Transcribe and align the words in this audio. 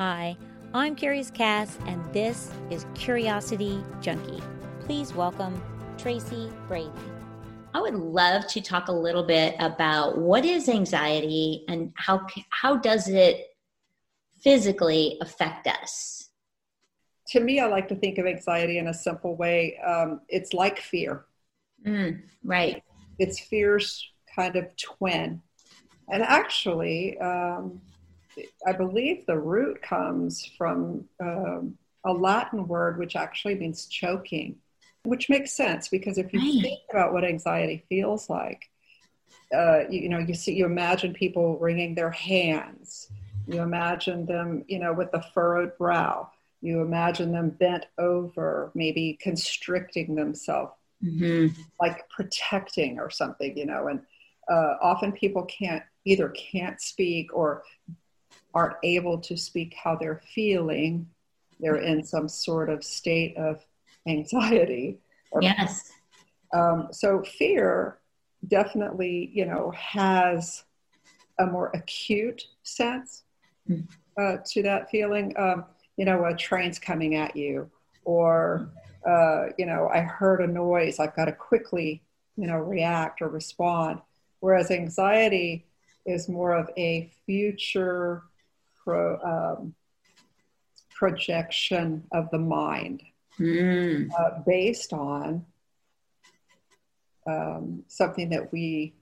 Hi, 0.00 0.34
I'm 0.72 0.94
Curious 0.94 1.30
Cass, 1.30 1.76
and 1.86 2.02
this 2.10 2.50
is 2.70 2.86
Curiosity 2.94 3.84
Junkie. 4.00 4.42
Please 4.86 5.12
welcome 5.12 5.62
Tracy 5.98 6.50
Brady. 6.68 6.88
I 7.74 7.82
would 7.82 7.96
love 7.96 8.46
to 8.46 8.62
talk 8.62 8.88
a 8.88 8.92
little 8.92 9.22
bit 9.22 9.56
about 9.58 10.16
what 10.16 10.46
is 10.46 10.70
anxiety 10.70 11.66
and 11.68 11.92
how 11.96 12.26
how 12.48 12.76
does 12.76 13.08
it 13.08 13.48
physically 14.38 15.18
affect 15.20 15.66
us. 15.66 16.30
To 17.26 17.40
me, 17.40 17.60
I 17.60 17.66
like 17.66 17.86
to 17.88 17.94
think 17.94 18.16
of 18.16 18.24
anxiety 18.24 18.78
in 18.78 18.86
a 18.86 18.94
simple 18.94 19.36
way. 19.36 19.76
Um, 19.86 20.22
it's 20.30 20.54
like 20.54 20.80
fear. 20.80 21.26
Mm, 21.86 22.22
right. 22.42 22.82
It's 23.18 23.38
fear's 23.38 24.02
kind 24.34 24.56
of 24.56 24.74
twin. 24.78 25.42
And 26.08 26.22
actually, 26.22 27.18
um, 27.18 27.82
I 28.66 28.72
believe 28.72 29.26
the 29.26 29.38
root 29.38 29.82
comes 29.82 30.46
from 30.58 31.04
um, 31.20 31.76
a 32.04 32.12
Latin 32.12 32.66
word 32.66 32.98
which 32.98 33.16
actually 33.16 33.54
means 33.54 33.86
choking, 33.86 34.56
which 35.04 35.28
makes 35.28 35.52
sense 35.52 35.88
because 35.88 36.18
if 36.18 36.32
you 36.32 36.40
right. 36.40 36.62
think 36.62 36.80
about 36.90 37.12
what 37.12 37.24
anxiety 37.24 37.84
feels 37.88 38.30
like, 38.30 38.70
uh, 39.54 39.80
you, 39.88 40.02
you, 40.02 40.08
know, 40.08 40.18
you 40.18 40.34
see, 40.34 40.54
you 40.54 40.64
imagine 40.64 41.12
people 41.12 41.58
wringing 41.58 41.94
their 41.94 42.10
hands. 42.10 43.08
You 43.46 43.62
imagine 43.62 44.26
them, 44.26 44.64
you 44.68 44.78
know, 44.78 44.92
with 44.92 45.12
a 45.12 45.22
furrowed 45.34 45.76
brow. 45.76 46.30
You 46.62 46.82
imagine 46.82 47.32
them 47.32 47.50
bent 47.50 47.86
over, 47.98 48.70
maybe 48.74 49.18
constricting 49.20 50.14
themselves, 50.14 50.72
mm-hmm. 51.02 51.60
like 51.80 52.08
protecting 52.10 52.98
or 52.98 53.10
something, 53.10 53.56
you 53.56 53.66
know. 53.66 53.88
And 53.88 54.00
uh, 54.48 54.74
often 54.82 55.12
people 55.12 55.44
can't 55.44 55.82
either 56.04 56.28
can't 56.30 56.80
speak 56.80 57.34
or 57.34 57.62
aren't 58.54 58.76
able 58.82 59.18
to 59.18 59.36
speak 59.36 59.74
how 59.74 59.96
they're 59.96 60.22
feeling. 60.34 61.08
They're 61.60 61.76
in 61.76 62.02
some 62.04 62.28
sort 62.28 62.68
of 62.70 62.84
state 62.84 63.36
of 63.36 63.64
anxiety. 64.06 64.98
yes. 65.40 65.92
Um, 66.52 66.88
so 66.90 67.22
fear 67.22 67.98
definitely, 68.48 69.30
you 69.32 69.46
know, 69.46 69.72
has 69.76 70.64
a 71.38 71.46
more 71.46 71.70
acute 71.74 72.42
sense 72.62 73.24
hmm. 73.66 73.80
uh, 74.18 74.38
to 74.46 74.62
that 74.62 74.90
feeling. 74.90 75.34
Um, 75.38 75.64
you 75.96 76.04
know, 76.04 76.24
a 76.24 76.34
train's 76.34 76.78
coming 76.78 77.14
at 77.14 77.36
you, 77.36 77.70
or 78.04 78.70
uh, 79.06 79.46
you 79.58 79.66
know, 79.66 79.88
I 79.92 80.00
heard 80.00 80.40
a 80.40 80.46
noise. 80.46 80.98
I've 80.98 81.14
got 81.14 81.26
to 81.26 81.32
quickly, 81.32 82.02
you 82.36 82.46
know, 82.46 82.56
react 82.56 83.22
or 83.22 83.28
respond. 83.28 84.00
Whereas 84.40 84.70
anxiety 84.70 85.66
is 86.06 86.28
more 86.28 86.54
of 86.54 86.70
a 86.78 87.10
future 87.26 88.22
pro, 88.84 89.18
um, 89.20 89.74
projection 90.90 92.04
of 92.12 92.30
the 92.30 92.38
mind 92.38 93.02
mm. 93.38 94.10
uh, 94.18 94.40
based 94.46 94.92
on 94.92 95.44
um, 97.26 97.82
something 97.88 98.30
that 98.30 98.52
we 98.52 98.94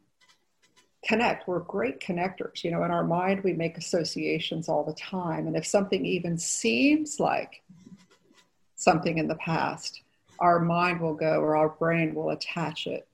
connect. 1.04 1.48
We're 1.48 1.60
great 1.60 2.00
connectors. 2.00 2.64
You 2.64 2.70
know, 2.70 2.84
in 2.84 2.90
our 2.90 3.04
mind, 3.04 3.42
we 3.42 3.52
make 3.52 3.78
associations 3.78 4.68
all 4.68 4.84
the 4.84 4.94
time. 4.94 5.46
And 5.46 5.56
if 5.56 5.66
something 5.66 6.04
even 6.04 6.38
seems 6.38 7.20
like 7.20 7.62
something 8.76 9.18
in 9.18 9.28
the 9.28 9.36
past, 9.36 10.02
our 10.38 10.60
mind 10.60 11.00
will 11.00 11.14
go 11.14 11.40
or 11.40 11.56
our 11.56 11.68
brain 11.68 12.14
will 12.14 12.30
attach 12.30 12.86
it. 12.86 13.06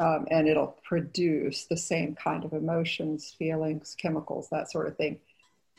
Um, 0.00 0.28
and 0.30 0.46
it'll 0.46 0.78
produce 0.84 1.64
the 1.64 1.76
same 1.76 2.14
kind 2.14 2.44
of 2.44 2.52
emotions, 2.52 3.34
feelings, 3.36 3.96
chemicals, 4.00 4.48
that 4.50 4.70
sort 4.70 4.86
of 4.86 4.96
thing. 4.96 5.18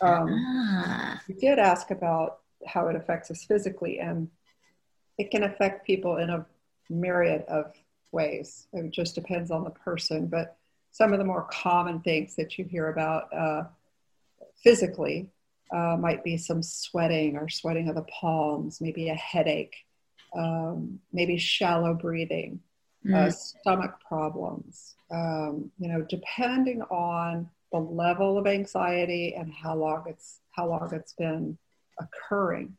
Um, 0.01 0.27
ah. 0.31 1.21
You 1.27 1.35
did 1.35 1.59
ask 1.59 1.91
about 1.91 2.39
how 2.65 2.87
it 2.87 2.95
affects 2.95 3.31
us 3.31 3.43
physically, 3.43 3.99
and 3.99 4.29
it 5.17 5.31
can 5.31 5.43
affect 5.43 5.85
people 5.85 6.17
in 6.17 6.29
a 6.29 6.45
myriad 6.89 7.43
of 7.47 7.73
ways. 8.11 8.67
It 8.73 8.91
just 8.91 9.15
depends 9.15 9.51
on 9.51 9.63
the 9.63 9.69
person, 9.69 10.27
but 10.27 10.57
some 10.91 11.13
of 11.13 11.19
the 11.19 11.25
more 11.25 11.47
common 11.51 11.99
things 12.01 12.35
that 12.35 12.57
you 12.57 12.65
hear 12.65 12.89
about 12.89 13.33
uh, 13.33 13.63
physically 14.63 15.29
uh, 15.73 15.95
might 15.99 16.23
be 16.23 16.37
some 16.37 16.63
sweating 16.63 17.37
or 17.37 17.47
sweating 17.47 17.89
of 17.89 17.95
the 17.95 18.03
palms, 18.03 18.81
maybe 18.81 19.09
a 19.09 19.15
headache, 19.15 19.75
um, 20.35 20.99
maybe 21.13 21.37
shallow 21.37 21.93
breathing, 21.93 22.59
mm. 23.05 23.15
uh, 23.15 23.29
stomach 23.29 23.95
problems. 24.07 24.95
Um, 25.11 25.71
you 25.79 25.89
know, 25.89 26.01
depending 26.09 26.81
on 26.83 27.49
the 27.71 27.79
level 27.79 28.37
of 28.37 28.47
anxiety 28.47 29.35
and 29.37 29.53
how 29.53 29.75
long 29.75 30.03
it's 30.07 30.39
how 30.51 30.67
long 30.67 30.89
it's 30.93 31.13
been 31.13 31.57
occurring 31.99 32.75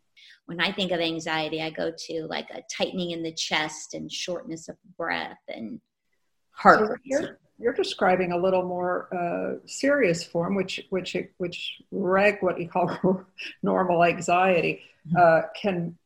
when 0.47 0.61
i 0.61 0.73
think 0.73 0.91
of 0.93 1.01
anxiety 1.01 1.63
i 1.63 1.71
go 1.71 1.93
to 1.97 2.27
like 2.29 2.49
a 2.51 2.63
tightening 2.71 3.11
in 3.13 3.23
the 3.23 3.33
chest 3.33 3.95
and 3.95 4.11
shortness 4.11 4.69
of 4.69 4.77
breath 4.97 5.39
and 5.49 5.81
heart 6.51 6.81
so 6.81 6.97
you're, 7.05 7.39
you're, 7.59 7.73
describing 7.73 8.33
a 8.33 8.37
little 8.37 8.63
more 8.63 9.09
uh, 9.15 9.67
serious 9.67 10.25
form 10.25 10.55
which 10.55 10.81
which 10.91 11.17
which 11.39 11.81
reg 11.91 12.39
what 12.41 12.61
you 12.61 12.69
call 12.69 13.25
normal 13.63 14.05
anxiety 14.05 14.83
mm-hmm. 15.07 15.17
uh, 15.17 15.43
can 15.61 15.97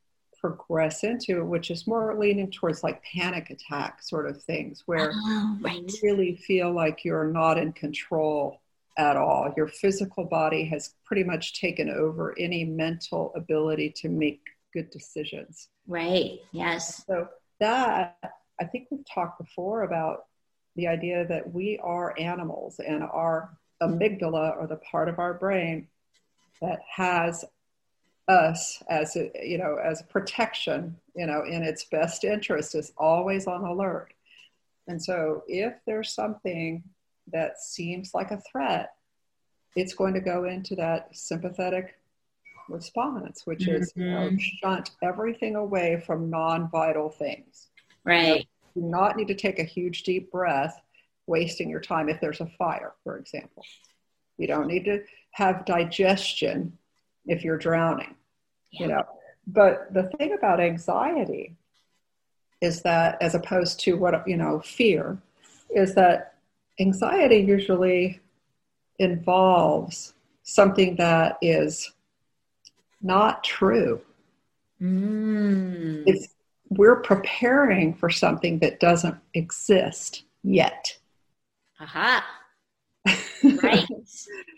progress 0.44 1.05
into, 1.05 1.43
which 1.43 1.71
is 1.71 1.87
more 1.87 2.15
leaning 2.19 2.50
towards 2.50 2.83
like 2.83 3.03
panic 3.03 3.49
attack 3.49 4.03
sort 4.03 4.28
of 4.28 4.43
things, 4.43 4.83
where 4.84 5.11
oh, 5.15 5.59
right. 5.62 5.77
you 5.77 5.99
really 6.03 6.37
feel 6.37 6.71
like 6.71 7.03
you're 7.03 7.33
not 7.33 7.56
in 7.56 7.73
control 7.73 8.61
at 8.97 9.16
all. 9.16 9.53
Your 9.56 9.69
physical 9.69 10.25
body 10.25 10.65
has 10.66 10.94
pretty 11.05 11.25
much 11.25 11.60
taken 11.60 11.91
over 11.91 12.34
any 12.38 12.65
mental 12.65 13.32
ability 13.34 13.93
to 13.97 14.09
make 14.09 14.41
good 14.72 14.91
decisions. 14.91 15.69
Right, 15.87 16.38
yes. 16.53 17.05
So, 17.06 17.28
that, 17.60 18.16
I 18.60 18.65
think 18.65 18.88
we've 18.91 19.05
talked 19.12 19.38
before 19.38 19.82
about 19.82 20.25
the 20.77 20.88
idea 20.88 21.27
that 21.27 21.53
we 21.53 21.78
are 21.82 22.15
animals 22.19 22.81
and 22.84 23.03
our 23.05 23.56
amygdala 23.82 24.56
or 24.56 24.66
the 24.66 24.77
part 24.77 25.09
of 25.09 25.19
our 25.19 25.34
brain 25.34 25.87
that 26.61 26.81
has 26.88 27.44
us 28.28 28.82
as 28.88 29.16
a, 29.16 29.31
you 29.43 29.59
know 29.59 29.76
as 29.84 30.03
protection 30.09 30.97
you 31.15 31.26
know 31.26 31.44
in 31.44 31.62
its 31.62 31.84
best 31.84 32.25
interest 32.25 32.75
is 32.75 32.93
always 32.97 33.47
on 33.47 33.62
alert 33.65 34.15
and 34.88 35.03
so 35.03 35.43
if 35.47 35.75
there's 35.87 36.15
something 36.15 36.82
that 37.33 37.61
seems 37.61 38.15
like 38.15 38.31
a 38.31 38.41
threat, 38.41 38.91
it's 39.77 39.95
going 39.95 40.15
to 40.15 40.21
go 40.21 40.45
into 40.45 40.77
that 40.77 41.09
sympathetic 41.17 41.99
response, 42.69 43.43
which 43.45 43.61
mm-hmm. 43.61 43.83
is 43.83 43.93
you 43.97 44.11
know, 44.11 44.29
mm-hmm. 44.29 44.37
shunt 44.62 44.91
everything 45.03 45.57
away 45.57 46.03
from 46.07 46.31
non-vital 46.31 47.11
things. 47.11 47.69
Right. 48.05 48.47
You 48.75 48.83
do 48.83 48.89
not 48.89 49.17
need 49.17 49.29
to 49.29 49.35
take 49.35 49.59
a 49.59 49.65
huge 49.65 50.03
deep 50.03 50.31
breath, 50.31 50.81
wasting 51.27 51.71
your 51.71 51.81
time 51.81 52.09
if 52.09 52.21
there's 52.21 52.41
a 52.41 52.47
fire, 52.47 52.93
for 53.03 53.19
example. 53.19 53.65
You 54.37 54.47
don't 54.47 54.67
need 54.67 54.85
to 54.85 55.03
have 55.33 55.65
digestion 55.65 56.77
if 57.27 57.45
you're 57.45 57.59
drowning. 57.59 58.15
Yeah. 58.73 58.81
You 58.81 58.89
know. 58.89 59.05
But 59.47 59.93
the 59.93 60.05
thing 60.19 60.33
about 60.33 60.61
anxiety 60.61 61.56
is 62.61 62.83
that 62.83 63.19
as 63.21 63.35
opposed 63.35 63.81
to 63.81 63.97
what 63.97 64.27
you 64.27 64.37
know, 64.37 64.61
fear, 64.61 65.19
is 65.75 65.95
that 65.95 66.34
anxiety 66.81 67.39
usually 67.39 68.21
involves 68.99 70.15
something 70.43 70.97
that 70.97 71.39
is 71.43 71.93
not 73.03 73.45
true. 73.45 74.01
Mm. 74.81 76.05
It's, 76.07 76.29
we're 76.71 77.01
preparing 77.01 77.95
for 77.95 78.11
something 78.11 78.59
that 78.61 78.81
doesn't 78.81 79.17
exist 79.35 80.25
yet. 80.43 80.97
Aha. 81.81 82.25
right. 83.62 83.87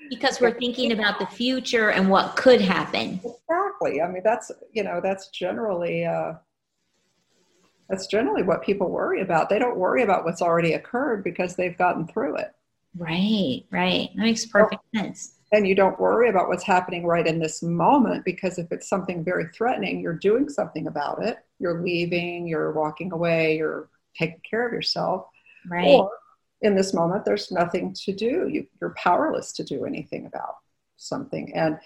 because 0.09 0.41
we're 0.41 0.57
thinking 0.57 0.93
about 0.93 1.19
the 1.19 1.27
future 1.27 1.91
and 1.91 2.09
what 2.09 2.37
could 2.37 2.61
happen. 2.61 3.21
Exactly. 3.25 4.01
I 4.01 4.09
mean, 4.09 4.23
that's, 4.25 4.53
you 4.73 4.85
know, 4.85 5.01
that's 5.03 5.29
generally, 5.29 6.05
uh, 6.05 6.35
that's 7.89 8.07
generally 8.07 8.43
what 8.43 8.63
people 8.63 8.91
worry 8.91 9.21
about. 9.21 9.49
They 9.49 9.59
don't 9.59 9.77
worry 9.77 10.03
about 10.03 10.25
what's 10.25 10.43
already 10.43 10.73
occurred 10.73 11.23
because 11.23 11.55
they've 11.55 11.77
gotten 11.77 12.07
through 12.07 12.37
it. 12.37 12.53
Right, 12.97 13.65
right. 13.71 14.11
That 14.17 14.23
makes 14.23 14.47
perfect 14.47 14.83
sense. 14.95 15.35
And 15.53 15.67
you 15.69 15.75
don't 15.75 16.01
worry 16.01 16.29
about 16.29 16.49
what's 16.49 16.65
happening 16.65 17.07
right 17.07 17.27
in 17.27 17.39
this 17.39 17.63
moment 17.63 18.25
because 18.25 18.59
if 18.59 18.73
it's 18.73 18.89
something 18.89 19.23
very 19.23 19.47
threatening, 19.55 20.01
you're 20.01 20.13
doing 20.13 20.49
something 20.49 20.89
about 20.89 21.25
it. 21.25 21.39
You're 21.61 21.83
leaving, 21.83 22.49
you're 22.49 22.73
walking 22.73 23.13
away, 23.13 23.57
you're 23.57 23.89
taking 24.19 24.41
care 24.49 24.67
of 24.67 24.73
yourself. 24.73 25.27
Right. 25.69 25.87
Or 25.87 26.11
in 26.63 26.75
this 26.75 26.93
moment, 26.93 27.25
there's 27.25 27.53
nothing 27.53 27.95
to 28.05 28.13
do. 28.13 28.49
You, 28.51 28.67
you're 28.81 28.95
powerless 28.97 29.53
to 29.53 29.65
do 29.65 29.85
anything 29.85 30.27
about 30.27 30.57
something. 30.97 31.55
And 31.55 31.79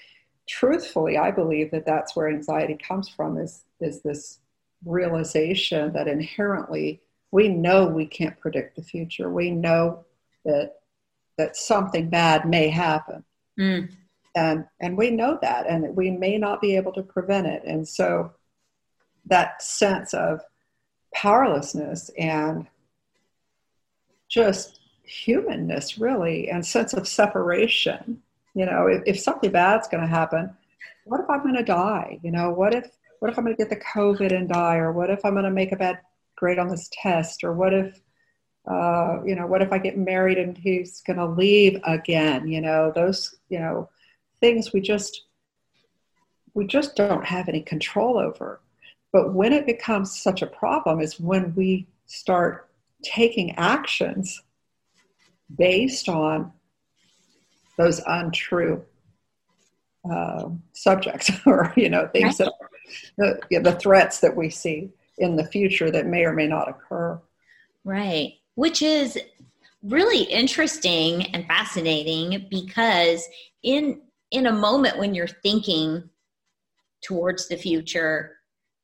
truthfully, 0.49 1.19
I 1.19 1.31
believe 1.31 1.70
that 1.73 1.85
that's 1.87 2.17
where 2.17 2.29
anxiety 2.29 2.79
comes 2.79 3.08
from 3.08 3.37
is, 3.37 3.64
is 3.81 4.00
this 4.00 4.38
realization 4.85 5.93
that 5.93 6.09
inherently 6.09 7.00
we 7.31 7.49
know 7.49 7.87
we 7.87 8.06
can't 8.06 8.38
predict 8.41 8.77
the 8.77 8.82
future. 8.82 9.31
We 9.31 9.50
know 9.50 10.05
that 10.44 10.77
that 11.41 11.56
something 11.56 12.09
bad 12.11 12.47
may 12.47 12.69
happen. 12.69 13.25
Mm. 13.59 13.91
And, 14.35 14.67
and 14.79 14.97
we 14.97 15.11
know 15.11 15.38
that, 15.41 15.67
and 15.67 15.97
we 15.97 16.11
may 16.11 16.38
not 16.38 16.61
be 16.61 16.77
able 16.77 16.93
to 16.93 17.03
prevent 17.03 17.47
it. 17.47 17.62
And 17.65 17.88
so 17.88 18.32
that 19.27 19.62
sense 19.62 20.12
of 20.12 20.43
powerlessness 21.15 22.11
and 22.19 22.67
just 24.29 24.81
humanness, 25.03 25.99
really, 25.99 26.50
and 26.50 26.65
sense 26.65 26.93
of 26.93 27.09
separation. 27.09 28.23
You 28.55 28.67
know, 28.67 28.87
if, 28.87 29.03
if 29.06 29.21
something 29.21 29.50
bad's 29.50 29.88
going 29.88 30.03
to 30.03 30.06
happen, 30.06 30.55
what 31.05 31.21
if 31.21 31.31
I'm 31.31 31.43
going 31.43 31.56
to 31.56 31.65
die? 31.65 32.21
You 32.23 32.31
know, 32.31 32.50
what 32.50 32.75
if 32.75 32.87
what 33.20 33.31
if 33.31 33.38
I'm 33.38 33.44
going 33.44 33.56
to 33.56 33.62
get 33.62 33.70
the 33.70 33.84
COVID 33.84 34.34
and 34.34 34.49
die, 34.49 34.76
or 34.76 34.93
what 34.93 35.11
if 35.11 35.25
I'm 35.25 35.32
going 35.34 35.44
to 35.44 35.50
make 35.50 35.72
a 35.72 35.76
bad 35.76 36.00
grade 36.37 36.58
on 36.58 36.69
this 36.69 36.90
test, 36.93 37.44
or 37.44 37.52
what 37.52 37.72
if 37.72 38.00
uh, 38.70 39.20
you 39.25 39.34
know, 39.34 39.46
what 39.46 39.62
if 39.62 39.72
I 39.72 39.78
get 39.78 39.96
married 39.96 40.38
and 40.38 40.56
he's 40.56 41.00
going 41.00 41.19
to 41.19 41.26
leave 41.26 41.81
again? 41.84 42.49
You 42.49 42.61
know, 42.61 42.93
those 42.94 43.34
you 43.49 43.58
know 43.58 43.88
things 44.40 44.72
we 44.72 44.81
just 44.81 45.25
we 46.55 46.67
just 46.67 46.96
don't 46.96 47.25
have 47.25 47.49
any 47.49 47.62
control 47.62 48.19
over. 48.19 48.61
But 49.12 49.34
when 49.34 49.52
it 49.52 49.66
becomes 49.66 50.20
such 50.20 50.43
a 50.43 50.46
problem 50.46 51.00
is 51.00 51.19
when 51.19 51.55
we 51.55 51.88
start 52.06 52.69
taking 53.02 53.52
actions 53.56 54.43
based 55.56 56.08
on 56.08 56.52
those 57.76 58.00
untrue 58.06 58.84
uh, 60.11 60.49
subjects 60.73 61.31
or 61.46 61.73
you 61.76 61.88
know 61.88 62.08
things 62.08 62.38
that 62.38 62.52
the, 63.16 63.40
the 63.50 63.78
threats 63.81 64.20
that 64.20 64.34
we 64.34 64.50
see 64.50 64.90
in 65.19 65.37
the 65.37 65.44
future 65.44 65.90
that 65.90 66.06
may 66.06 66.25
or 66.25 66.32
may 66.32 66.46
not 66.46 66.69
occur. 66.69 67.20
Right. 67.84 68.34
Which 68.54 68.82
is 68.82 69.19
really 69.82 70.22
interesting 70.25 71.22
and 71.34 71.46
fascinating 71.46 72.46
because 72.50 73.26
in 73.62 74.00
in 74.31 74.46
a 74.46 74.52
moment 74.52 74.98
when 74.98 75.14
you're 75.14 75.26
thinking 75.26 76.08
towards 77.02 77.48
the 77.48 77.56
future 77.56 78.37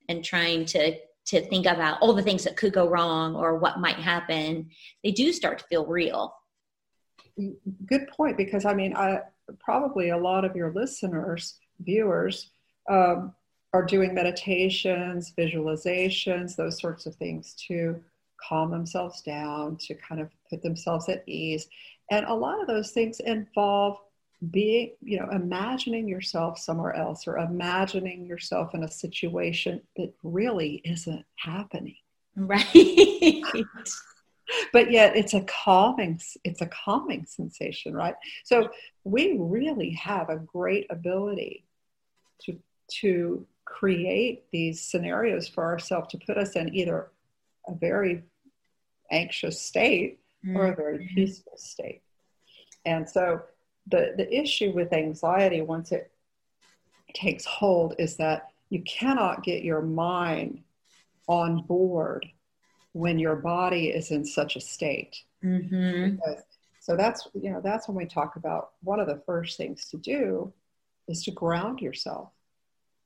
and 0.09 0.23
trying 0.23 0.65
to 0.65 0.97
to 1.25 1.41
think 1.41 1.65
about 1.65 2.01
all 2.01 2.13
the 2.13 2.23
things 2.23 2.43
that 2.43 2.55
could 2.55 2.73
go 2.73 2.87
wrong 2.87 3.35
or 3.35 3.57
what 3.57 3.79
might 3.79 3.97
happen 3.97 4.67
they 5.03 5.11
do 5.11 5.31
start 5.31 5.59
to 5.59 5.65
feel 5.65 5.85
real. 5.85 6.33
Good 7.85 8.07
point 8.07 8.35
because 8.35 8.65
i 8.65 8.73
mean 8.73 8.95
i 8.95 9.19
probably 9.59 10.09
a 10.09 10.17
lot 10.17 10.45
of 10.45 10.55
your 10.55 10.73
listeners 10.73 11.59
viewers 11.79 12.49
um, 12.89 13.33
are 13.77 13.85
doing 13.85 14.13
meditations 14.13 15.33
visualizations 15.37 16.55
those 16.55 16.79
sorts 16.79 17.05
of 17.05 17.15
things 17.15 17.53
to 17.67 18.01
calm 18.37 18.71
themselves 18.71 19.21
down 19.21 19.77
to 19.77 19.93
kind 19.95 20.21
of 20.21 20.29
put 20.49 20.61
themselves 20.61 21.09
at 21.09 21.23
ease. 21.27 21.67
And 22.09 22.25
a 22.25 22.33
lot 22.33 22.61
of 22.61 22.67
those 22.67 22.91
things 22.91 23.19
involve 23.19 23.97
being 24.51 24.91
you 25.01 25.19
know 25.19 25.27
imagining 25.31 26.07
yourself 26.07 26.59
somewhere 26.59 26.93
else 26.95 27.27
or 27.27 27.39
imagining 27.39 28.27
yourself 28.27 28.75
in 28.75 28.83
a 28.83 28.91
situation 28.91 29.81
that 29.95 30.13
really 30.23 30.81
isn't 30.85 31.25
happening. 31.35 31.97
Right. 32.35 32.65
But 34.71 34.91
yet 34.91 35.17
it's 35.17 35.33
a 35.33 35.41
calming 35.41 36.21
it's 36.45 36.61
a 36.61 36.67
calming 36.67 37.25
sensation 37.25 37.93
right? 37.93 38.15
So 38.45 38.69
we 39.03 39.35
really 39.37 39.89
have 39.91 40.29
a 40.29 40.37
great 40.37 40.87
ability 40.89 41.65
to 42.43 42.57
to 43.01 43.45
create 43.67 44.45
these 44.51 44.81
scenarios 44.81 45.47
for 45.47 45.65
ourselves 45.65 46.07
to 46.09 46.19
put 46.25 46.37
us 46.37 46.55
in 46.55 46.73
either 46.73 47.11
a 47.67 47.75
very 47.75 48.23
anxious 49.11 49.61
state 49.61 50.19
mm-hmm. 50.45 50.57
or 50.57 50.67
a 50.67 50.75
very 50.75 50.97
mm-hmm. 50.97 51.15
peaceful 51.15 51.57
state 51.57 52.01
and 52.85 53.07
so 53.07 53.41
the, 53.87 54.13
the 54.17 54.33
issue 54.33 54.71
with 54.71 54.93
anxiety 54.93 55.61
once 55.61 55.91
it 55.91 56.11
takes 57.13 57.45
hold 57.45 57.95
is 57.99 58.17
that 58.17 58.49
you 58.69 58.81
cannot 58.83 59.43
get 59.43 59.63
your 59.63 59.81
mind 59.81 60.61
on 61.27 61.63
board 61.63 62.25
when 62.93 63.19
your 63.19 63.35
body 63.35 63.89
is 63.89 64.11
in 64.11 64.25
such 64.25 64.55
a 64.55 64.61
state. 64.61 65.17
Mm-hmm. 65.43 66.15
Because, 66.15 66.43
so 66.79 66.95
that's 66.95 67.27
you 67.33 67.51
know 67.51 67.61
that's 67.61 67.87
when 67.87 67.97
we 67.97 68.05
talk 68.05 68.35
about 68.35 68.71
one 68.81 68.99
of 68.99 69.07
the 69.07 69.21
first 69.25 69.57
things 69.57 69.85
to 69.89 69.97
do 69.97 70.51
is 71.07 71.23
to 71.23 71.31
ground 71.31 71.79
yourself, 71.79 72.31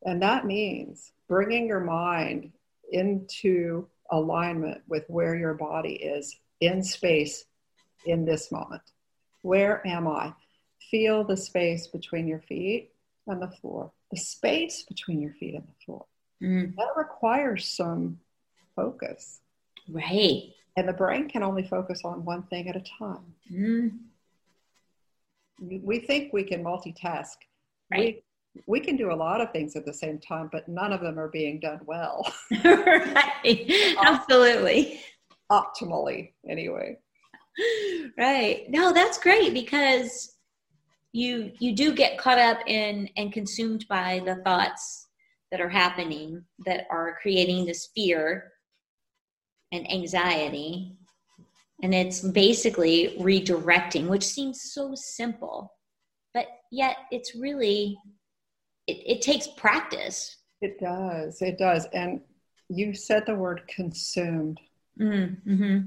and 0.03 0.21
that 0.21 0.45
means 0.45 1.11
bringing 1.27 1.67
your 1.67 1.79
mind 1.79 2.51
into 2.91 3.87
alignment 4.11 4.81
with 4.87 5.05
where 5.07 5.35
your 5.35 5.53
body 5.53 5.93
is 5.93 6.35
in 6.59 6.83
space 6.83 7.45
in 8.05 8.25
this 8.25 8.51
moment. 8.51 8.81
Where 9.41 9.85
am 9.87 10.07
I? 10.07 10.33
Feel 10.89 11.23
the 11.23 11.37
space 11.37 11.87
between 11.87 12.27
your 12.27 12.41
feet 12.41 12.91
and 13.27 13.41
the 13.41 13.47
floor, 13.47 13.91
the 14.11 14.17
space 14.17 14.83
between 14.83 15.21
your 15.21 15.33
feet 15.33 15.55
and 15.55 15.63
the 15.63 15.85
floor. 15.85 16.05
Mm. 16.41 16.75
That 16.75 16.89
requires 16.95 17.67
some 17.67 18.19
focus. 18.75 19.39
Right. 19.87 20.53
And 20.75 20.87
the 20.87 20.93
brain 20.93 21.29
can 21.29 21.43
only 21.43 21.63
focus 21.63 22.01
on 22.03 22.25
one 22.25 22.43
thing 22.43 22.67
at 22.69 22.75
a 22.75 22.83
time. 22.99 23.35
Mm. 23.51 23.91
We 25.59 25.99
think 25.99 26.33
we 26.33 26.43
can 26.43 26.63
multitask. 26.63 27.35
Right. 27.91 28.23
We, 28.67 28.79
can 28.79 28.97
do 28.97 29.11
a 29.11 29.15
lot 29.15 29.41
of 29.41 29.51
things 29.51 29.75
at 29.75 29.85
the 29.85 29.93
same 29.93 30.19
time, 30.19 30.49
but 30.51 30.67
none 30.67 30.91
of 30.91 31.01
them 31.01 31.17
are 31.17 31.29
being 31.29 31.59
done 31.59 31.79
well. 31.85 32.31
right. 32.63 33.95
Absolutely. 34.05 35.01
Optimally, 35.51 36.33
anyway. 36.49 36.97
Right. 38.17 38.65
No, 38.69 38.93
that's 38.93 39.17
great 39.17 39.53
because 39.53 40.35
you 41.13 41.51
you 41.59 41.75
do 41.75 41.93
get 41.93 42.17
caught 42.17 42.37
up 42.37 42.59
in 42.67 43.09
and 43.17 43.33
consumed 43.33 43.85
by 43.89 44.21
the 44.25 44.35
thoughts 44.43 45.07
that 45.51 45.59
are 45.59 45.69
happening 45.69 46.43
that 46.65 46.87
are 46.89 47.17
creating 47.21 47.65
this 47.65 47.89
fear 47.93 48.53
and 49.73 49.89
anxiety 49.91 50.95
and 51.83 51.93
it's 51.93 52.21
basically 52.21 53.17
redirecting 53.19 54.07
which 54.07 54.23
seems 54.23 54.71
so 54.73 54.93
simple 54.95 55.73
but 56.33 56.47
yet 56.71 56.95
it's 57.11 57.35
really 57.35 57.97
it, 58.91 59.17
it 59.17 59.21
takes 59.21 59.47
practice 59.47 60.37
it 60.61 60.79
does 60.79 61.41
it 61.41 61.57
does 61.57 61.87
and 61.93 62.21
you 62.69 62.93
said 62.93 63.25
the 63.25 63.35
word 63.35 63.61
consumed 63.67 64.59
mm-hmm. 64.99 65.51
mm-hmm. 65.51 65.79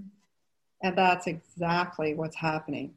and 0.83 0.99
that's 0.99 1.27
exactly 1.27 2.15
what's 2.15 2.37
happening 2.37 2.95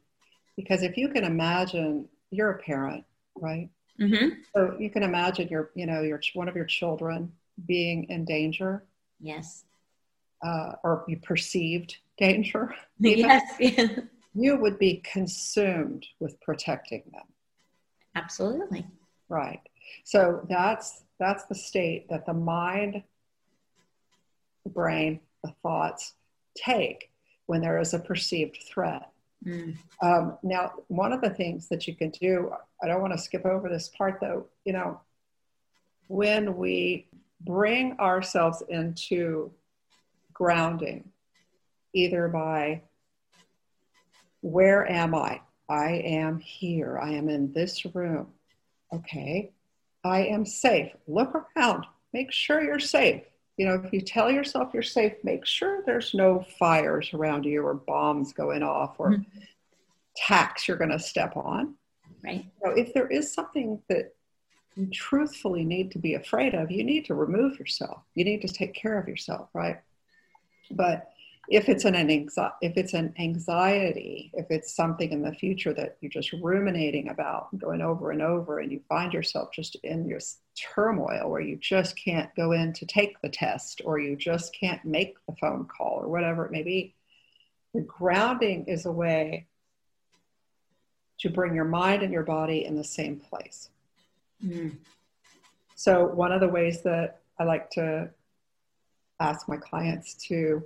because 0.56 0.82
if 0.82 0.96
you 0.96 1.08
can 1.08 1.24
imagine 1.24 2.08
you're 2.30 2.50
a 2.50 2.58
parent, 2.58 3.04
right? 3.36 3.68
Mm-hmm. 4.00 4.40
So 4.54 4.76
you 4.78 4.90
can 4.90 5.02
imagine 5.02 5.48
your, 5.48 5.70
you 5.74 5.86
know, 5.86 6.02
your 6.02 6.20
one 6.34 6.48
of 6.48 6.56
your 6.56 6.64
children 6.64 7.32
being 7.66 8.04
in 8.04 8.24
danger. 8.24 8.84
Yes. 9.20 9.64
Uh, 10.44 10.72
or 10.84 11.04
be 11.06 11.16
perceived 11.16 11.96
danger. 12.18 12.74
Yes. 12.98 13.42
you 14.34 14.56
would 14.56 14.78
be 14.78 15.02
consumed 15.04 16.06
with 16.20 16.40
protecting 16.40 17.02
them. 17.12 17.22
Absolutely. 18.14 18.86
Right. 19.28 19.60
So 20.04 20.46
that's 20.48 21.04
that's 21.18 21.44
the 21.44 21.54
state 21.54 22.08
that 22.10 22.26
the 22.26 22.32
mind, 22.32 23.02
the 24.64 24.70
brain, 24.70 25.20
the 25.42 25.52
thoughts 25.62 26.14
take 26.56 27.10
when 27.46 27.60
there 27.60 27.80
is 27.80 27.94
a 27.94 27.98
perceived 27.98 28.58
threat. 28.68 29.10
Mm. 29.44 29.76
Um, 30.02 30.38
now, 30.42 30.72
one 30.88 31.12
of 31.12 31.20
the 31.20 31.30
things 31.30 31.68
that 31.68 31.86
you 31.86 31.94
can 31.94 32.10
do, 32.10 32.52
I 32.82 32.86
don't 32.86 33.00
want 33.00 33.12
to 33.12 33.18
skip 33.18 33.46
over 33.46 33.68
this 33.68 33.88
part 33.88 34.18
though, 34.20 34.46
you 34.64 34.72
know, 34.72 35.00
when 36.08 36.56
we 36.56 37.08
bring 37.40 37.98
ourselves 37.98 38.62
into 38.68 39.52
grounding, 40.32 41.10
either 41.94 42.28
by 42.28 42.82
where 44.40 44.90
am 44.90 45.14
I? 45.14 45.40
I 45.68 45.92
am 46.04 46.38
here. 46.38 46.98
I 46.98 47.12
am 47.12 47.28
in 47.28 47.52
this 47.52 47.84
room. 47.94 48.28
Okay. 48.92 49.52
I 50.04 50.26
am 50.26 50.46
safe. 50.46 50.92
Look 51.06 51.34
around. 51.34 51.84
Make 52.12 52.32
sure 52.32 52.62
you're 52.62 52.78
safe 52.78 53.22
you 53.58 53.66
know, 53.66 53.74
if 53.74 53.92
you 53.92 54.00
tell 54.00 54.30
yourself 54.30 54.70
you're 54.72 54.84
safe, 54.84 55.12
make 55.24 55.44
sure 55.44 55.82
there's 55.84 56.14
no 56.14 56.46
fires 56.58 57.12
around 57.12 57.44
you 57.44 57.66
or 57.66 57.74
bombs 57.74 58.32
going 58.32 58.62
off 58.62 58.94
or 58.98 59.10
mm-hmm. 59.10 59.40
tacks 60.16 60.68
you're 60.68 60.76
going 60.76 60.92
to 60.92 60.98
step 60.98 61.36
on. 61.36 61.74
Right. 62.24 62.46
So 62.62 62.70
if 62.70 62.94
there 62.94 63.08
is 63.08 63.34
something 63.34 63.82
that 63.88 64.14
you 64.76 64.86
truthfully 64.90 65.64
need 65.64 65.90
to 65.90 65.98
be 65.98 66.14
afraid 66.14 66.54
of, 66.54 66.70
you 66.70 66.84
need 66.84 67.04
to 67.06 67.14
remove 67.14 67.58
yourself. 67.58 68.02
You 68.14 68.24
need 68.24 68.42
to 68.42 68.48
take 68.48 68.74
care 68.74 68.96
of 68.98 69.08
yourself, 69.08 69.48
right? 69.52 69.78
But 70.70 71.10
if 71.50 71.70
it's 71.70 71.86
an, 71.86 71.96
anxiety, 71.96 72.54
if 72.60 72.76
it's 72.76 72.92
an 72.92 73.14
anxiety, 73.18 74.30
if 74.34 74.46
it's 74.50 74.74
something 74.74 75.10
in 75.12 75.22
the 75.22 75.32
future 75.32 75.72
that 75.72 75.96
you're 76.00 76.10
just 76.10 76.32
ruminating 76.34 77.08
about, 77.08 77.56
going 77.58 77.80
over 77.80 78.10
and 78.10 78.20
over, 78.20 78.58
and 78.58 78.70
you 78.70 78.80
find 78.86 79.14
yourself 79.14 79.50
just 79.52 79.74
in 79.76 80.06
this 80.06 80.40
turmoil 80.54 81.30
where 81.30 81.40
you 81.40 81.56
just 81.56 81.96
can't 81.96 82.34
go 82.36 82.52
in 82.52 82.74
to 82.74 82.84
take 82.84 83.18
the 83.22 83.30
test, 83.30 83.80
or 83.86 83.98
you 83.98 84.14
just 84.14 84.54
can't 84.54 84.84
make 84.84 85.14
the 85.26 85.34
phone 85.40 85.64
call, 85.64 86.00
or 86.02 86.08
whatever 86.08 86.44
it 86.44 86.52
may 86.52 86.62
be, 86.62 86.94
the 87.72 87.80
grounding 87.80 88.66
is 88.66 88.84
a 88.84 88.92
way 88.92 89.46
to 91.20 91.30
bring 91.30 91.54
your 91.54 91.64
mind 91.64 92.02
and 92.02 92.12
your 92.12 92.24
body 92.24 92.66
in 92.66 92.76
the 92.76 92.84
same 92.84 93.16
place. 93.16 93.70
Mm. 94.44 94.76
So, 95.76 96.04
one 96.04 96.32
of 96.32 96.40
the 96.40 96.48
ways 96.48 96.82
that 96.82 97.20
I 97.38 97.44
like 97.44 97.70
to 97.70 98.10
ask 99.18 99.48
my 99.48 99.56
clients 99.56 100.14
to 100.14 100.62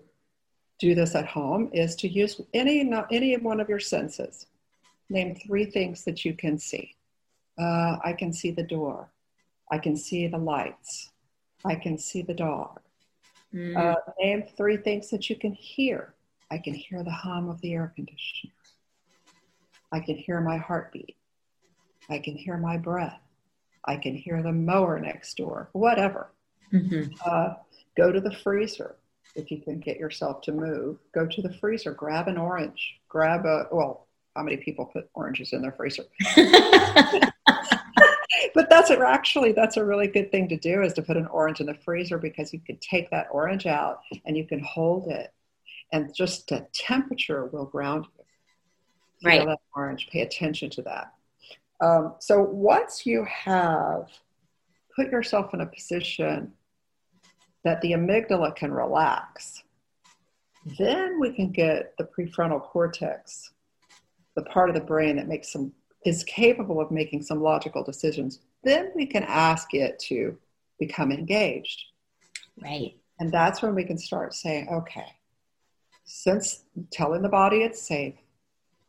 do 0.83 0.97
this 0.97 1.15
at 1.15 1.27
home 1.27 1.71
is 1.73 1.95
to 1.95 2.09
use 2.09 2.41
any 2.53 2.91
any 3.13 3.37
one 3.37 3.61
of 3.61 3.69
your 3.69 3.79
senses. 3.79 4.47
Name 5.09 5.37
three 5.37 5.65
things 5.65 6.03
that 6.05 6.25
you 6.25 6.35
can 6.35 6.59
see. 6.59 6.97
Uh, 7.57 7.99
I 8.03 8.13
can 8.19 8.33
see 8.33 8.51
the 8.51 8.65
door. 8.65 9.13
I 9.71 9.79
can 9.79 9.97
see 9.97 10.27
the 10.27 10.39
lights. 10.39 11.11
I 11.65 11.77
can 11.77 11.97
see 11.99 12.23
the 12.23 12.35
dog. 12.35 12.81
Mm. 13.55 13.77
Uh, 13.77 13.95
name 14.19 14.43
three 14.57 14.77
things 14.77 15.09
that 15.11 15.31
you 15.31 15.37
can 15.37 15.53
hear. 15.53 16.15
I 16.51 16.59
can 16.59 16.75
hear 16.75 17.05
the 17.05 17.19
hum 17.25 17.49
of 17.49 17.61
the 17.61 17.75
air 17.75 17.93
conditioner. 17.95 18.53
I 19.93 20.01
can 20.01 20.17
hear 20.17 20.41
my 20.41 20.57
heartbeat. 20.57 21.17
I 22.11 22.19
can 22.19 22.35
hear 22.35 22.57
my 22.57 22.77
breath. 22.77 23.21
I 23.85 23.97
can 23.97 24.17
hear 24.17 24.43
the 24.43 24.53
mower 24.53 24.99
next 24.99 25.37
door, 25.37 25.69
whatever. 25.73 26.33
Mm-hmm. 26.73 27.13
Uh, 27.25 27.55
go 27.97 28.11
to 28.11 28.21
the 28.21 28.35
freezer 28.35 28.97
if 29.35 29.51
you 29.51 29.61
can 29.61 29.81
get 29.81 29.99
yourself 29.99 30.43
to 30.43 30.53
move. 30.53 30.99
Go 31.15 31.27
to 31.27 31.43
the 31.43 31.53
freezer, 31.55 31.93
grab 31.93 32.29
an 32.29 32.39
orange, 32.39 33.01
grab 33.09 33.45
a, 33.47 33.67
well, 33.73 34.07
how 34.37 34.43
many 34.43 34.57
people 34.57 34.87
put 34.87 35.09
oranges 35.15 35.53
in 35.53 35.63
their 35.63 35.73
freezer? 35.73 36.05
but 38.55 38.69
that's 38.71 38.91
actually 38.91 39.53
that's 39.53 39.77
a 39.77 39.85
really 39.85 40.07
good 40.07 40.31
thing 40.31 40.49
to 40.49 40.57
do 40.57 40.83
is 40.83 40.93
to 40.95 41.03
put 41.03 41.17
an 41.17 41.27
orange 41.27 41.61
in 41.61 41.67
the 41.67 41.75
freezer 41.75 42.19
because 42.19 42.53
you 42.53 42.61
can 42.61 42.79
take 42.79 43.11
that 43.11 43.27
orange 43.31 43.67
out 43.67 44.01
and 44.25 44.37
you 44.37 44.47
can 44.47 44.61
hold 44.61 45.09
it 45.09 45.33
and 45.93 46.15
just 46.15 46.49
the 46.49 46.67
temperature 46.73 47.47
will 47.47 47.67
ground 47.67 48.07
you 49.23 49.29
right. 49.29 49.41
Feel 49.41 49.51
that 49.51 49.61
orange. 49.75 50.09
Pay 50.11 50.21
attention 50.21 50.71
to 50.71 50.83
that. 50.83 51.13
Um, 51.81 52.15
so 52.19 52.41
once 52.41 53.07
you 53.07 53.25
have 53.25 54.09
put 54.95 55.11
yourself 55.11 55.55
in 55.55 55.61
a 55.61 55.67
position 55.67 56.53
that 57.65 57.81
the 57.81 57.93
amygdala 57.93 58.55
can 58.55 58.73
relax, 58.73 59.63
then 60.79 61.19
we 61.19 61.33
can 61.33 61.51
get 61.51 61.95
the 61.99 62.05
prefrontal 62.05 62.63
cortex, 62.63 63.53
the 64.35 64.43
part 64.43 64.69
of 64.69 64.75
the 64.75 64.81
brain 64.81 65.17
that 65.17 65.29
makes 65.29 65.53
some 65.53 65.73
is 66.05 66.25
capable 66.25 66.81
of 66.81 66.91
making 66.91 67.23
some 67.23 67.41
logical 67.41 67.85
decisions. 67.85 68.41
Then 68.65 68.91
we 68.95 69.07
can 69.07 69.23
ask 69.23 69.73
it 69.75 69.99
to 70.01 70.37
become 70.79 71.13
engaged. 71.13 71.81
Right. 72.61 72.97
And 73.21 73.31
that's 73.31 73.63
when 73.63 73.75
we 73.75 73.85
can 73.85 73.99
start 73.99 74.35
saying, 74.35 74.69
okay, 74.69 75.07
since 76.05 76.65
telling 76.91 77.23
the 77.23 77.29
body 77.29 77.59
it's 77.59 77.81
safe, 77.81 78.15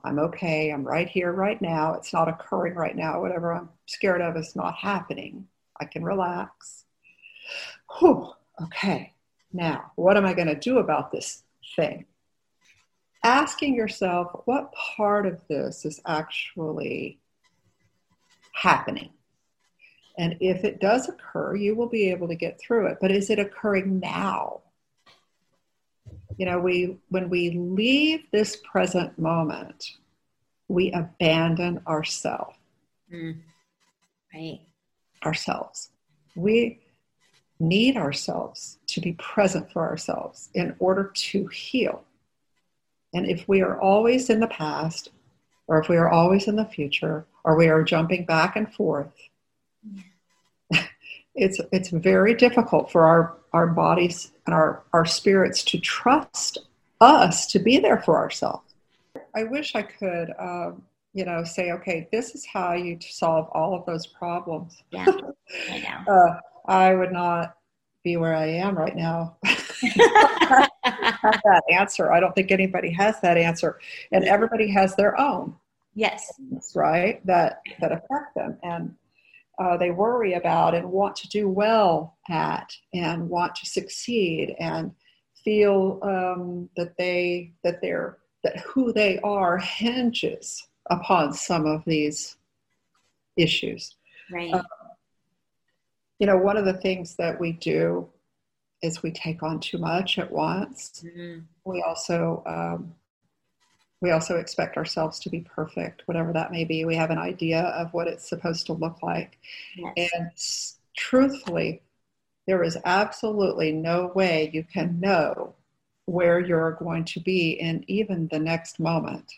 I'm 0.03 0.20
okay. 0.20 0.70
I'm 0.72 0.84
right 0.84 1.08
here, 1.08 1.32
right 1.32 1.62
now. 1.62 1.94
It's 1.94 2.12
not 2.12 2.27
occurring 2.27 2.75
right 2.75 2.96
now. 2.96 3.22
Whatever 3.22 3.53
I'm 3.53 3.70
scared 3.86 4.22
of 4.22 4.36
is 4.36 4.56
not 4.56 4.75
happening. 4.75 5.48
I 5.80 5.86
can 5.86 6.03
relax. 6.03 6.86
Whew, 8.00 8.32
okay. 8.62 9.13
Now, 9.51 9.91
what 9.95 10.17
am 10.17 10.25
I 10.25 10.33
going 10.33 10.48
to 10.48 10.55
do 10.55 10.79
about 10.79 11.12
this 11.12 11.43
thing? 11.75 12.05
Asking 13.24 13.75
yourself, 13.75 14.41
what 14.45 14.74
part 14.74 15.25
of 15.25 15.39
this 15.48 15.86
is 15.86 16.01
actually 16.05 17.19
happening? 18.53 19.12
And 20.17 20.38
if 20.39 20.63
it 20.63 20.79
does 20.79 21.07
occur, 21.07 21.55
you 21.55 21.75
will 21.75 21.89
be 21.89 22.10
able 22.12 22.27
to 22.27 22.36
get 22.36 22.60
through 22.60 22.88
it. 22.88 22.98
But 23.01 23.12
is 23.12 23.29
it 23.29 23.39
occurring 23.39 24.00
now? 24.00 24.63
you 26.38 26.45
know 26.45 26.60
we 26.60 26.98
when 27.10 27.29
we 27.29 27.51
leave 27.51 28.24
this 28.31 28.57
present 28.57 29.17
moment 29.17 29.91
we 30.67 30.91
abandon 30.91 31.81
ourselves 31.88 32.57
mm. 33.12 33.36
right 34.33 34.62
ourselves 35.25 35.89
we 36.36 36.79
need 37.63 37.98
ourselves 37.98 38.77
to 38.88 39.01
be 39.01 39.13
present 39.13 39.72
for 39.72 39.88
ourselves 39.88 40.50
in 40.53 40.75
order 40.79 41.12
to 41.13 41.48
heal 41.48 42.03
and 43.13 43.25
if 43.27 43.48
we 43.48 43.62
are 43.62 43.79
always 43.79 44.29
in 44.29 44.39
the 44.39 44.48
past 44.48 45.10
or 45.67 45.79
if 45.79 45.88
we 45.88 45.98
are 45.98 46.10
always 46.10 46.48
in 46.48 46.55
the 46.55 46.65
future 46.65 47.25
or 47.43 47.55
we 47.55 47.67
are 47.67 47.84
jumping 47.84 48.25
back 48.25 48.55
and 48.55 48.74
forth 48.74 49.13
it's 51.36 51.60
it's 51.72 51.89
very 51.89 52.34
difficult 52.34 52.91
for 52.91 53.05
our 53.05 53.38
our 53.53 53.67
bodies 53.67 54.32
and 54.46 54.53
our, 54.53 54.84
our 54.93 55.05
spirits 55.05 55.63
to 55.63 55.79
trust 55.79 56.58
us 57.00 57.46
to 57.48 57.60
be 57.60 57.77
there 57.77 58.00
for 58.00 58.17
ourselves. 58.17 58.74
I 59.36 59.43
wish 59.43 59.75
I 59.75 59.84
could, 59.84 60.32
um, 60.39 60.84
you 61.13 61.25
know, 61.25 61.43
say, 61.43 61.72
okay, 61.72 62.08
this 62.12 62.34
is 62.36 62.46
how 62.46 62.74
you 62.74 62.98
solve 63.01 63.48
all 63.53 63.75
of 63.75 63.86
those 63.86 64.08
problems. 64.08 64.82
Yeah, 64.91 65.05
I 65.70 65.79
know. 65.79 66.13
uh, 66.13 66.39
I 66.65 66.93
would 66.93 67.12
not 67.12 67.58
be 68.03 68.17
where 68.17 68.36
I 68.36 68.48
am 68.48 68.77
right 68.77 68.96
now. 68.96 69.38
that 69.84 71.63
answer. 71.70 72.12
I 72.12 72.20
don't 72.20 72.34
think 72.36 72.51
anybody 72.51 72.91
has 72.91 73.20
that 73.22 73.38
answer, 73.38 73.79
and 74.12 74.25
everybody 74.25 74.72
has 74.72 74.96
their 74.96 75.20
own. 75.20 75.55
Yes. 75.96 76.32
Right. 76.75 77.25
That 77.25 77.62
that 77.79 77.91
affect 77.91 78.36
them, 78.36 78.58
and 78.63 78.96
uh, 79.60 79.77
they 79.77 79.91
worry 79.91 80.34
about 80.34 80.74
and 80.74 80.91
want 80.91 81.15
to 81.17 81.27
do 81.29 81.48
well 81.48 82.17
at 82.29 82.72
and 82.93 83.29
want 83.29 83.55
to 83.55 83.65
succeed 83.65 84.55
and 84.60 84.91
feel 85.43 86.00
um, 86.03 86.70
that 86.75 86.98
they 86.98 87.53
that 87.63 87.79
they're 87.82 88.17
that 88.43 88.60
who 88.60 88.91
they 88.91 89.20
are 89.20 89.58
hinges 89.58 90.67
upon 90.89 91.34
some 91.34 91.65
of 91.65 91.84
these 91.86 92.38
issues 93.38 93.96
right 94.32 94.53
uh, 94.53 94.62
you 96.24 96.27
know 96.27 96.38
one 96.38 96.56
of 96.56 96.63
the 96.63 96.74
things 96.74 97.18
that 97.18 97.38
we 97.38 97.51
do 97.51 98.08
is 98.82 99.03
we 99.03 99.12
take 99.12 99.44
on 99.44 99.60
too 99.60 99.77
much 99.77 100.18
at 100.18 100.32
once 100.32 101.03
mm-hmm. 101.06 101.39
we 101.65 101.84
also 101.86 102.42
um, 102.46 102.94
we 104.03 104.12
also 104.12 104.36
expect 104.36 104.75
ourselves 104.75 105.18
to 105.20 105.30
be 105.30 105.39
perfect, 105.39 106.03
whatever 106.08 106.34
that 106.34 106.51
may 106.51 106.65
be. 106.65 106.84
We 106.84 106.98
have 106.98 107.10
an 107.10 107.18
idea 107.18 107.62
of 107.62 107.94
what 107.94 108.10
it's 108.10 108.27
supposed 108.27 108.65
to 108.65 108.74
look 108.74 109.01
like. 109.01 109.39
Yes. 109.77 110.10
And 110.13 110.30
truthfully, 110.98 111.82
there 112.46 112.63
is 112.63 112.77
absolutely 112.84 113.72
no 113.72 114.12
way 114.13 114.50
you 114.51 114.65
can 114.65 115.00
know 115.00 115.56
where 116.06 116.38
you're 116.38 116.74
going 116.74 117.06
to 117.06 117.22
be 117.22 117.51
in 117.51 117.86
even 117.88 118.27
the 118.30 118.39
next 118.39 118.77
moment. 118.77 119.32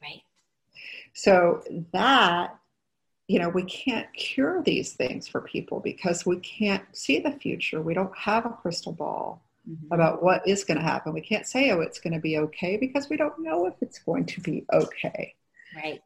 Right. 0.00 0.22
So 1.12 1.62
that, 1.92 2.56
you 3.28 3.40
know, 3.40 3.48
we 3.48 3.64
can't 3.64 4.12
cure 4.14 4.62
these 4.62 4.92
things 4.92 5.26
for 5.26 5.40
people 5.40 5.80
because 5.80 6.24
we 6.24 6.38
can't 6.38 6.84
see 6.92 7.18
the 7.18 7.32
future. 7.32 7.82
We 7.82 7.94
don't 7.94 8.16
have 8.16 8.46
a 8.46 8.50
crystal 8.50 8.92
ball 8.92 9.42
mm-hmm. 9.68 9.92
about 9.92 10.22
what 10.22 10.46
is 10.46 10.62
going 10.62 10.78
to 10.78 10.84
happen. 10.84 11.12
We 11.12 11.20
can't 11.20 11.46
say, 11.46 11.70
oh, 11.72 11.80
it's 11.80 11.98
going 11.98 12.12
to 12.12 12.20
be 12.20 12.38
okay 12.38 12.76
because 12.76 13.08
we 13.08 13.16
don't 13.16 13.38
know 13.40 13.66
if 13.66 13.74
it's 13.80 13.98
going 13.98 14.26
to 14.26 14.40
be 14.40 14.64
okay. 14.72 15.34
Right. 15.74 16.00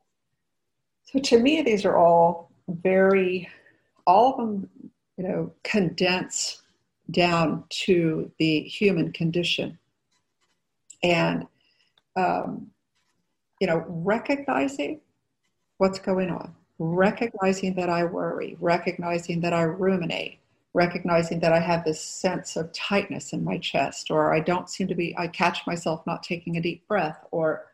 So 1.05 1.19
to 1.19 1.39
me, 1.41 1.61
these 1.61 1.85
are 1.85 1.97
all 1.97 2.53
very, 2.69 3.49
all 4.07 4.33
of 4.33 4.37
them, 4.39 4.71
you 5.19 5.25
know, 5.25 5.53
condense 5.63 6.63
down 7.11 7.65
to 7.69 8.31
the 8.39 8.63
human 8.63 9.13
condition. 9.13 9.79
And, 11.03 11.47
um, 12.17 12.69
you 13.61 13.67
know, 13.67 13.85
recognizing 13.89 15.01
what's 15.79 15.99
going 15.99 16.31
on, 16.31 16.55
recognizing 16.81 17.75
that 17.75 17.91
I 17.91 18.05
worry, 18.05 18.57
recognizing 18.59 19.41
that 19.43 19.53
I 19.53 19.63
ruminate, 19.63 20.39
recognizing 20.73 21.39
that 21.41 21.53
I 21.53 21.61
have 21.61 21.85
this 21.85 22.01
sense 22.01 22.57
of 22.57 22.73
tightness 22.73 23.35
in 23.35 23.45
my 23.45 23.59
chest, 23.59 24.11
or 24.11 24.33
I 24.33 24.41
don't 24.41 24.71
seem 24.71 24.89
to 24.89 24.95
be, 24.95 25.15
I 25.19 25.27
catch 25.27 25.67
myself 25.67 26.07
not 26.07 26.23
taking 26.23 26.57
a 26.57 26.63
deep 26.63 26.89
breath, 26.89 27.19
or 27.33 27.67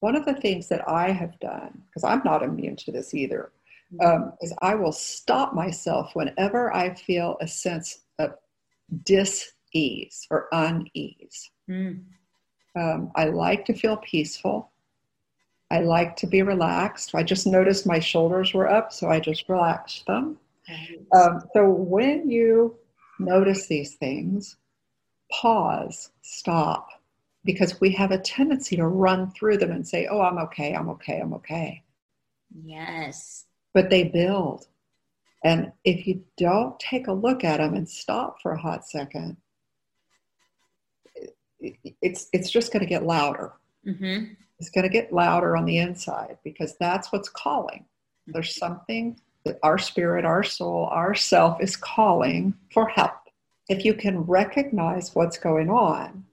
one 0.00 0.16
of 0.16 0.26
the 0.26 0.34
things 0.34 0.68
that 0.68 0.86
I 0.86 1.12
have 1.12 1.40
done, 1.40 1.82
because 1.86 2.04
I'm 2.04 2.22
not 2.24 2.42
immune 2.42 2.76
to 2.76 2.92
this 2.92 3.14
either, 3.14 3.52
um, 4.02 4.34
is 4.42 4.52
I 4.60 4.74
will 4.74 4.92
stop 4.92 5.54
myself 5.54 6.10
whenever 6.14 6.74
I 6.74 6.94
feel 6.94 7.38
a 7.40 7.48
sense 7.48 8.00
of 8.18 8.34
dis 9.04 9.52
ease 9.72 10.26
or 10.30 10.48
unease. 10.52 11.50
Mm. 11.70 12.02
Um, 12.78 13.12
I 13.14 13.26
like 13.26 13.64
to 13.66 13.74
feel 13.74 13.96
peaceful. 13.96 14.71
I 15.72 15.80
like 15.80 16.16
to 16.16 16.26
be 16.26 16.42
relaxed. 16.42 17.14
I 17.14 17.22
just 17.22 17.46
noticed 17.46 17.86
my 17.86 17.98
shoulders 17.98 18.52
were 18.52 18.68
up, 18.68 18.92
so 18.92 19.08
I 19.08 19.20
just 19.20 19.48
relaxed 19.48 20.06
them. 20.06 20.36
Um, 21.16 21.42
so 21.54 21.68
when 21.70 22.30
you 22.30 22.76
notice 23.18 23.66
these 23.66 23.94
things, 23.94 24.56
pause, 25.30 26.10
stop, 26.20 26.88
because 27.42 27.80
we 27.80 27.90
have 27.92 28.10
a 28.10 28.18
tendency 28.18 28.76
to 28.76 28.86
run 28.86 29.30
through 29.30 29.56
them 29.56 29.70
and 29.70 29.88
say, 29.88 30.06
oh, 30.06 30.20
I'm 30.20 30.36
okay, 30.38 30.74
I'm 30.74 30.90
okay, 30.90 31.20
I'm 31.20 31.32
okay. 31.34 31.82
Yes. 32.64 33.46
But 33.72 33.88
they 33.88 34.04
build. 34.04 34.66
And 35.42 35.72
if 35.84 36.06
you 36.06 36.22
don't 36.36 36.78
take 36.78 37.06
a 37.06 37.12
look 37.12 37.44
at 37.44 37.56
them 37.56 37.74
and 37.74 37.88
stop 37.88 38.42
for 38.42 38.52
a 38.52 38.60
hot 38.60 38.86
second, 38.86 39.38
it's 41.58 42.28
it's 42.32 42.50
just 42.50 42.72
going 42.72 42.80
to 42.80 42.88
get 42.88 43.06
louder. 43.06 43.52
Mm-hmm. 43.86 44.34
Is 44.62 44.70
going 44.70 44.84
to 44.84 44.88
get 44.88 45.12
louder 45.12 45.56
on 45.56 45.64
the 45.64 45.78
inside 45.78 46.38
because 46.44 46.76
that's 46.78 47.10
what's 47.10 47.28
calling. 47.28 47.84
There's 48.28 48.50
mm-hmm. 48.50 48.66
something 48.66 49.20
that 49.44 49.58
our 49.64 49.76
spirit, 49.76 50.24
our 50.24 50.44
soul, 50.44 50.88
our 50.92 51.14
self 51.16 51.60
is 51.60 51.76
calling 51.76 52.54
for 52.72 52.88
help. 52.88 53.12
If 53.68 53.84
you 53.84 53.92
can 53.92 54.20
recognize 54.20 55.14
what's 55.14 55.36
going 55.36 55.68
on, 55.68 56.24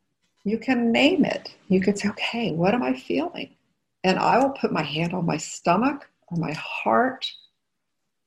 you 0.44 0.60
can 0.60 0.92
name 0.92 1.26
it. 1.26 1.56
You 1.70 1.82
can 1.82 1.96
say, 1.96 2.10
okay, 2.10 2.52
what 2.52 2.76
am 2.76 2.84
I 2.84 2.94
feeling? 2.94 3.56
And 4.04 4.20
I 4.20 4.38
will 4.38 4.52
put 4.52 4.72
my 4.72 4.84
hand 4.84 5.14
on 5.14 5.26
my 5.26 5.38
stomach, 5.38 6.08
on 6.32 6.40
my 6.40 6.54
heart, 6.54 7.32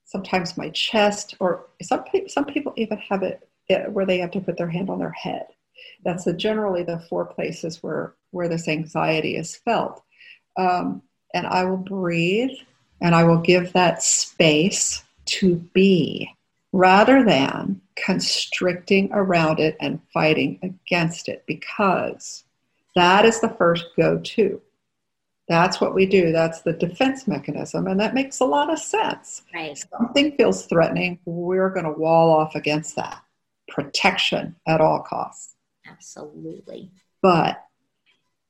sometimes 0.05 0.59
my 0.59 0.69
chest, 0.71 1.37
or 1.39 1.67
some, 1.81 2.05
some 2.27 2.45
people 2.45 2.75
even 2.77 2.99
have 2.99 3.23
it 3.23 3.49
where 3.93 4.05
they 4.05 4.19
have 4.19 4.33
to 4.33 4.41
put 4.41 4.59
their 4.59 4.69
hand 4.69 4.91
on 4.91 4.99
their 4.99 5.13
head. 5.13 5.47
That's 6.05 6.25
the, 6.25 6.33
generally 6.33 6.83
the 6.83 7.01
four 7.09 7.27
places 7.27 7.83
where, 7.83 8.15
where 8.31 8.49
this 8.49 8.69
anxiety 8.69 9.37
is 9.37 9.57
felt. 9.57 10.03
Um, 10.57 11.03
and 11.35 11.47
I 11.47 11.65
will 11.65 11.77
breathe 11.77 12.57
and 13.01 13.15
I 13.15 13.25
will 13.25 13.39
give 13.39 13.73
that 13.73 14.03
space 14.03 15.03
to 15.25 15.57
be 15.57 16.35
rather 16.73 17.25
than 17.25 17.81
constricting 17.97 19.11
around 19.13 19.61
it 19.61 19.77
and 19.81 20.01
fighting 20.13 20.59
against 20.63 21.29
it 21.29 21.45
because 21.47 22.45
that 22.95 23.25
is 23.25 23.41
the 23.41 23.49
first 23.51 23.87
go 23.97 24.19
to. 24.19 24.61
That's 25.49 25.81
what 25.81 25.95
we 25.95 26.07
do. 26.07 26.33
That's 26.33 26.63
the 26.63 26.73
defense 26.73 27.27
mechanism. 27.27 27.87
And 27.87 28.01
that 28.01 28.15
makes 28.15 28.41
a 28.41 28.45
lot 28.45 28.73
of 28.73 28.79
sense. 28.79 29.43
Right. 29.53 29.77
Something 29.99 30.37
feels 30.37 30.67
threatening, 30.67 31.19
we're 31.25 31.71
going 31.71 31.85
to 31.85 31.93
wall 31.93 32.31
off 32.31 32.55
against 32.55 32.97
that. 32.97 33.23
Protection 33.69 34.55
at 34.67 34.81
all 34.81 35.01
costs. 35.01 35.55
Absolutely. 35.87 36.91
But 37.21 37.65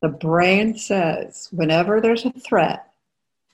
the 0.01 0.09
brain 0.09 0.77
says 0.77 1.49
whenever 1.53 2.01
there's 2.01 2.25
a 2.25 2.33
threat, 2.33 2.93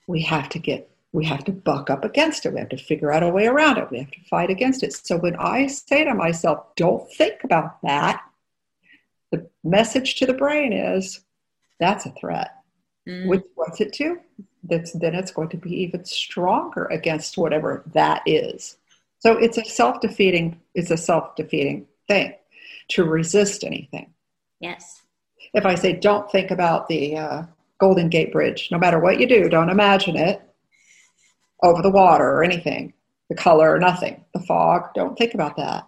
we 0.07 0.21
have 0.23 0.49
to 0.49 0.59
get 0.59 0.89
we 1.11 1.25
have 1.25 1.43
to 1.45 1.51
buck 1.51 1.89
up 1.89 2.05
against 2.05 2.45
it. 2.45 2.53
We 2.53 2.59
have 2.59 2.69
to 2.69 2.77
figure 2.77 3.11
out 3.11 3.23
a 3.23 3.29
way 3.29 3.47
around 3.47 3.79
it. 3.79 3.89
We 3.89 3.97
have 3.97 4.11
to 4.11 4.23
fight 4.29 4.51
against 4.51 4.83
it. 4.83 4.93
So 4.93 5.17
when 5.17 5.35
I 5.37 5.65
say 5.65 6.03
to 6.03 6.13
myself, 6.13 6.75
don't 6.75 7.11
think 7.13 7.43
about 7.43 7.81
that, 7.81 8.21
the 9.31 9.49
message 9.63 10.15
to 10.15 10.27
the 10.27 10.35
brain 10.35 10.71
is 10.71 11.21
that's 11.79 12.05
a 12.05 12.11
threat. 12.11 12.51
Mm. 13.07 13.27
Which 13.27 13.43
what's 13.55 13.81
it 13.81 13.93
to? 13.93 14.19
That's 14.63 14.91
then 14.91 15.15
it's 15.15 15.31
going 15.31 15.49
to 15.49 15.57
be 15.57 15.81
even 15.81 16.05
stronger 16.05 16.85
against 16.85 17.37
whatever 17.37 17.83
that 17.93 18.21
is. 18.27 18.77
So 19.19 19.35
it's 19.37 19.57
a 19.57 19.65
self-defeating, 19.65 20.59
it's 20.75 20.91
a 20.91 20.97
self-defeating 20.97 21.87
thing 22.07 22.35
to 22.89 23.03
resist 23.03 23.63
anything. 23.63 24.13
Yes. 24.59 25.01
If 25.53 25.65
I 25.65 25.75
say, 25.75 25.93
don't 25.93 26.29
think 26.31 26.51
about 26.51 26.87
the 26.87 27.17
uh, 27.17 27.43
Golden 27.79 28.09
Gate 28.09 28.31
Bridge, 28.31 28.69
no 28.71 28.77
matter 28.77 28.99
what 28.99 29.19
you 29.19 29.27
do, 29.27 29.49
don't 29.49 29.69
imagine 29.69 30.15
it 30.15 30.41
over 31.63 31.81
the 31.81 31.89
water 31.89 32.27
or 32.29 32.43
anything, 32.43 32.93
the 33.29 33.35
color 33.35 33.73
or 33.73 33.79
nothing, 33.79 34.23
the 34.33 34.41
fog. 34.41 34.93
Don't 34.93 35.17
think 35.17 35.33
about 35.33 35.55
that. 35.57 35.87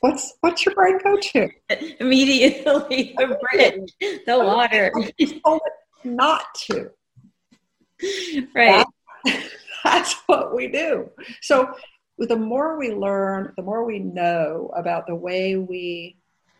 What's 0.00 0.34
what's 0.40 0.64
your 0.64 0.74
brain 0.74 0.98
go 1.02 1.16
to? 1.16 1.48
Immediately 2.00 3.14
the 3.16 3.38
bridge, 3.50 3.92
the 4.26 4.38
water. 4.38 4.92
Not 6.04 6.44
to. 6.66 6.90
Right. 8.54 8.86
That, 9.24 9.44
that's 9.84 10.14
what 10.26 10.54
we 10.54 10.68
do. 10.68 11.10
So 11.42 11.74
the 12.26 12.36
more 12.36 12.78
we 12.78 12.92
learn, 12.92 13.52
the 13.56 13.62
more 13.62 13.84
we 13.84 13.98
know 13.98 14.72
about 14.76 15.06
the 15.06 15.14
way 15.14 15.56
we 15.56 16.16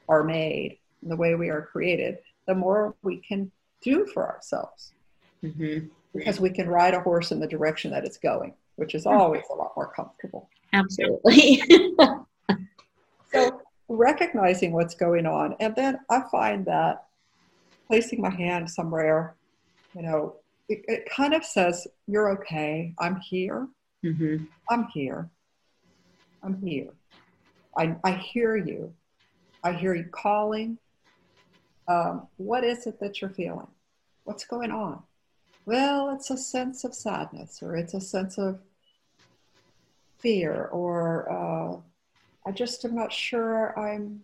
are 0.09 0.23
made, 0.23 0.79
and 1.03 1.11
the 1.11 1.17
way 1.17 1.35
we 1.35 1.49
are 1.49 1.63
created, 1.63 2.19
the 2.47 2.55
more 2.55 2.95
we 3.03 3.19
can 3.19 3.51
do 3.83 4.07
for 4.07 4.27
ourselves. 4.27 4.93
Mm-hmm 5.43 5.87
because 6.15 6.41
we 6.41 6.51
can 6.51 6.69
ride 6.69 6.95
a 6.95 7.01
horse 7.01 7.33
in 7.33 7.41
the 7.41 7.47
direction 7.47 7.91
that 7.91 8.05
it's 8.05 8.19
going, 8.19 8.55
which 8.77 8.95
is 8.95 9.07
always 9.07 9.43
a 9.51 9.55
lot 9.55 9.73
more 9.77 9.93
comfortable. 9.93 10.49
Absolutely. 10.73 11.63
so 13.33 13.63
recognizing 13.89 14.73
what's 14.73 14.95
going 14.95 15.27
on, 15.27 15.55
and 15.61 15.75
then 15.77 15.99
I 16.11 16.23
find 16.31 16.67
that 16.67 17.05
placing 17.87 18.21
my 18.21 18.31
hand 18.31 18.71
somewhere, 18.71 19.35
you 19.95 20.03
know, 20.03 20.37
it, 20.69 20.85
it 20.87 21.09
kind 21.11 21.35
of 21.35 21.45
says, 21.45 21.87
"You're 22.07 22.31
okay. 22.33 22.95
I'm 22.99 23.17
here. 23.21 23.69
Mm-hmm. 24.05 24.45
I'm 24.69 24.89
here. 24.89 25.31
I'm 26.43 26.61
here. 26.63 26.93
I, 27.77 27.97
I 28.05 28.13
hear 28.13 28.57
you. 28.57 28.95
I 29.63 29.73
hear 29.73 29.95
you 29.95 30.05
calling. 30.11 30.79
Um, 31.89 32.29
what 32.37 32.65
is 32.65 32.87
it 32.87 33.01
that 33.01 33.21
you're 33.21 33.31
feeling? 33.31 33.67
What's 34.25 34.45
going 34.45 34.71
on? 34.71 35.03
Well, 35.65 36.11
it's 36.15 36.31
a 36.31 36.37
sense 36.37 36.85
of 36.85 36.95
sadness, 36.95 37.63
or 37.63 37.77
it's 37.77 37.95
a 37.95 38.01
sense 38.01 38.39
of 38.39 38.61
fear, 40.21 40.67
or 40.73 41.31
uh, 41.31 42.49
I 42.49 42.53
just 42.53 42.85
am 42.85 42.95
not 42.95 43.13
sure 43.13 43.79
I'm 43.79 44.23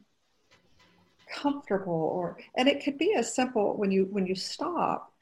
comfortable, 1.30 1.92
or 1.92 2.38
and 2.56 2.68
it 2.68 2.82
could 2.82 2.98
be 2.98 3.14
as 3.14 3.34
simple 3.34 3.76
when 3.76 3.90
you 3.90 4.06
when 4.10 4.26
you 4.26 4.34
stop 4.34 5.12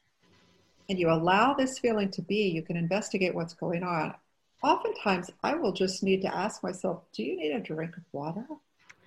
and 0.89 0.99
you 0.99 1.11
allow 1.11 1.55
this 1.55 1.79
feeling 1.79 2.11
to 2.11 2.23
be, 2.23 2.49
you 2.49 2.63
can 2.63 2.77
investigate 2.77 3.35
what's 3.35 3.55
going 3.55 3.83
on. 3.83 4.15
Oftentimes, 4.63 5.31
I 5.43 5.55
will 5.55 5.73
just 5.73 6.03
need 6.03 6.23
to 6.23 6.35
ask 6.35 6.63
myself, 6.63 7.05
"Do 7.13 7.25
you 7.25 7.37
need 7.37 7.53
a 7.53 7.61
drink 7.61 7.97
of 7.97 8.05
water? 8.13 8.47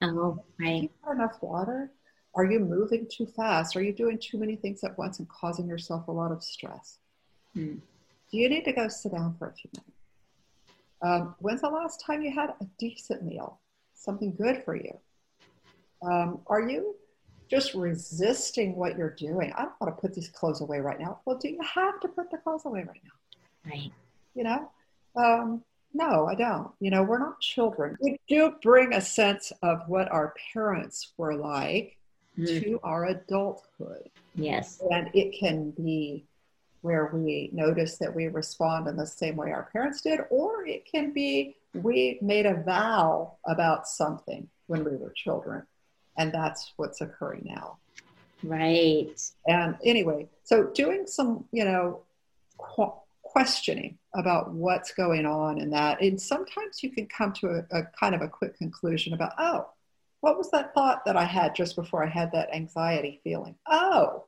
Oh, 0.01 0.43
right. 0.59 0.91
enough 1.09 1.41
water? 1.41 1.91
Are 2.35 2.45
you 2.45 2.59
moving 2.59 3.07
too 3.09 3.25
fast? 3.25 3.75
Are 3.75 3.81
you 3.81 3.93
doing 3.93 4.19
too 4.19 4.37
many 4.37 4.57
things 4.57 4.83
at 4.83 4.97
once 4.97 5.19
and 5.19 5.29
causing 5.29 5.67
yourself 5.67 6.07
a 6.07 6.11
lot 6.11 6.31
of 6.31 6.43
stress? 6.43 6.99
Hmm. 7.53 7.75
Do 8.31 8.37
you 8.37 8.49
need 8.49 8.65
to 8.65 8.73
go 8.73 8.89
sit 8.89 9.13
down 9.13 9.35
for 9.37 9.47
a 9.47 9.53
few 9.53 9.69
minutes? 9.73 9.95
Um, 11.01 11.35
when's 11.39 11.61
the 11.61 11.69
last 11.69 12.03
time 12.05 12.21
you 12.21 12.31
had 12.31 12.49
a 12.59 12.65
decent 12.77 13.23
meal? 13.23 13.61
Something 13.93 14.35
good 14.35 14.63
for 14.63 14.75
you? 14.75 14.99
Um, 16.01 16.41
are 16.47 16.61
you 16.61 16.95
just 17.49 17.73
resisting 17.73 18.75
what 18.75 18.97
you're 18.97 19.15
doing? 19.15 19.53
I 19.55 19.63
don't 19.63 19.73
want 19.79 19.95
to 19.95 20.01
put 20.01 20.13
these 20.13 20.29
clothes 20.29 20.61
away 20.61 20.79
right 20.79 20.99
now. 20.99 21.21
Well, 21.25 21.37
do 21.37 21.47
you 21.49 21.59
have 21.61 21.99
to 22.01 22.07
put 22.07 22.31
the 22.31 22.37
clothes 22.37 22.65
away 22.65 22.81
right 22.81 23.01
now? 23.03 23.71
Right. 23.71 23.91
You 24.33 24.43
know? 24.43 24.71
Um, 25.15 25.63
no, 25.93 26.27
I 26.27 26.35
don't. 26.35 26.71
You 26.79 26.91
know, 26.91 27.03
we're 27.03 27.19
not 27.19 27.39
children. 27.39 27.97
We 28.01 28.19
do 28.27 28.53
bring 28.61 28.93
a 28.93 29.01
sense 29.01 29.51
of 29.61 29.81
what 29.87 30.11
our 30.11 30.33
parents 30.53 31.13
were 31.17 31.35
like 31.35 31.97
mm. 32.37 32.63
to 32.63 32.79
our 32.83 33.05
adulthood. 33.05 34.09
Yes. 34.35 34.81
And 34.91 35.09
it 35.13 35.39
can 35.39 35.71
be 35.71 36.25
where 36.81 37.09
we 37.13 37.49
notice 37.51 37.97
that 37.97 38.13
we 38.13 38.27
respond 38.27 38.87
in 38.87 38.95
the 38.95 39.07
same 39.07 39.35
way 39.35 39.51
our 39.51 39.69
parents 39.71 40.01
did, 40.01 40.19
or 40.29 40.65
it 40.67 40.85
can 40.85 41.11
be 41.13 41.55
we 41.73 42.19
made 42.21 42.45
a 42.45 42.61
vow 42.61 43.33
about 43.47 43.87
something 43.87 44.47
when 44.67 44.83
we 44.83 44.95
were 44.95 45.11
children, 45.15 45.63
and 46.17 46.31
that's 46.31 46.73
what's 46.77 47.01
occurring 47.01 47.43
now. 47.45 47.77
Right. 48.43 49.19
And 49.47 49.75
anyway, 49.83 50.27
so 50.43 50.65
doing 50.75 51.07
some, 51.07 51.45
you 51.51 51.65
know, 51.65 52.01
qu- 52.57 52.93
questioning 53.35 53.97
about 54.13 54.53
what's 54.53 54.93
going 54.93 55.25
on 55.25 55.59
in 55.59 55.69
that, 55.69 56.01
and 56.01 56.19
sometimes 56.21 56.81
you 56.81 56.89
can 56.89 57.05
come 57.05 57.33
to 57.33 57.47
a, 57.47 57.77
a 57.77 57.83
kind 57.99 58.15
of 58.15 58.21
a 58.21 58.29
quick 58.29 58.57
conclusion 58.57 59.11
about, 59.11 59.33
oh, 59.37 59.67
what 60.21 60.37
was 60.37 60.49
that 60.51 60.73
thought 60.73 61.03
that 61.05 61.17
I 61.17 61.25
had 61.25 61.53
just 61.53 61.75
before 61.75 62.01
I 62.01 62.07
had 62.07 62.31
that 62.31 62.55
anxiety 62.55 63.19
feeling? 63.25 63.55
Oh, 63.69 64.23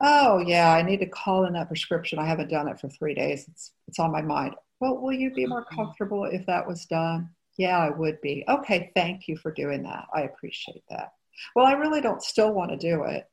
oh 0.00 0.38
yeah 0.38 0.72
i 0.72 0.82
need 0.82 1.00
to 1.00 1.06
call 1.06 1.44
in 1.46 1.52
that 1.54 1.68
prescription. 1.68 2.18
I 2.18 2.26
haven't 2.26 2.48
done 2.48 2.68
it 2.68 2.80
for 2.80 2.88
three 2.88 3.14
days. 3.14 3.46
It's 3.48 3.72
it's 3.88 3.98
on 3.98 4.12
my 4.12 4.22
mind. 4.22 4.54
Well 4.80 4.98
will 4.98 5.12
you 5.12 5.32
be 5.32 5.46
more 5.46 5.64
mm-hmm. 5.64 5.76
comfortable 5.76 6.24
if 6.24 6.46
that 6.46 6.66
was 6.66 6.86
done? 6.86 7.28
Yeah 7.58 7.78
i 7.78 7.90
would 7.90 8.20
be. 8.20 8.44
Okay 8.48 8.92
thank 8.94 9.26
you 9.26 9.36
for 9.36 9.52
doing 9.52 9.82
that. 9.82 10.06
I 10.14 10.22
appreciate 10.22 10.84
that. 10.90 11.12
Well 11.56 11.66
i 11.66 11.72
really 11.72 12.00
don't 12.00 12.22
still 12.22 12.52
want 12.52 12.70
to 12.70 12.76
do 12.76 13.02
it 13.02 13.28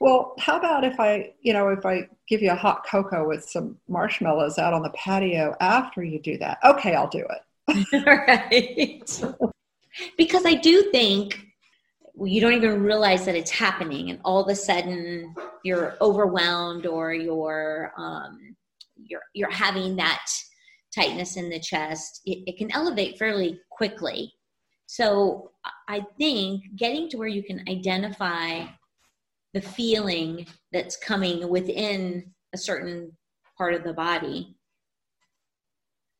well 0.00 0.34
how 0.38 0.58
about 0.58 0.84
if 0.84 0.98
i 1.00 1.32
you 1.40 1.52
know 1.52 1.68
if 1.68 1.84
i 1.84 2.08
give 2.28 2.42
you 2.42 2.50
a 2.50 2.56
hot 2.56 2.84
cocoa 2.86 3.26
with 3.26 3.44
some 3.44 3.76
marshmallows 3.88 4.58
out 4.58 4.72
on 4.72 4.82
the 4.82 4.90
patio 4.90 5.54
after 5.60 6.02
you 6.02 6.20
do 6.20 6.38
that? 6.38 6.58
Okay 6.64 6.94
i'll 6.94 7.08
do 7.08 7.26
it. 7.30 7.42
Right. 8.06 9.22
Because 10.16 10.46
i 10.46 10.54
do 10.54 10.90
think 10.90 11.46
you 12.20 12.40
don't 12.40 12.52
even 12.52 12.82
realize 12.82 13.24
that 13.24 13.34
it's 13.34 13.50
happening 13.50 14.10
and 14.10 14.20
all 14.24 14.42
of 14.42 14.48
a 14.48 14.54
sudden 14.54 15.34
you're 15.64 15.96
overwhelmed 16.00 16.86
or 16.86 17.12
you're 17.14 17.92
um, 17.96 18.54
you're 18.96 19.22
you're 19.34 19.50
having 19.50 19.96
that 19.96 20.26
tightness 20.94 21.36
in 21.36 21.48
the 21.48 21.58
chest. 21.58 22.20
It, 22.26 22.44
it 22.46 22.58
can 22.58 22.70
elevate 22.72 23.18
fairly 23.18 23.60
quickly. 23.70 24.32
So 24.86 25.50
i 25.88 26.04
think 26.18 26.64
getting 26.76 27.08
to 27.08 27.16
where 27.16 27.28
you 27.28 27.42
can 27.42 27.64
identify 27.68 28.66
the 29.54 29.60
feeling 29.60 30.46
that's 30.72 30.96
coming 30.96 31.48
within 31.48 32.32
a 32.52 32.58
certain 32.58 33.12
part 33.56 33.74
of 33.74 33.84
the 33.84 33.92
body 33.92 34.56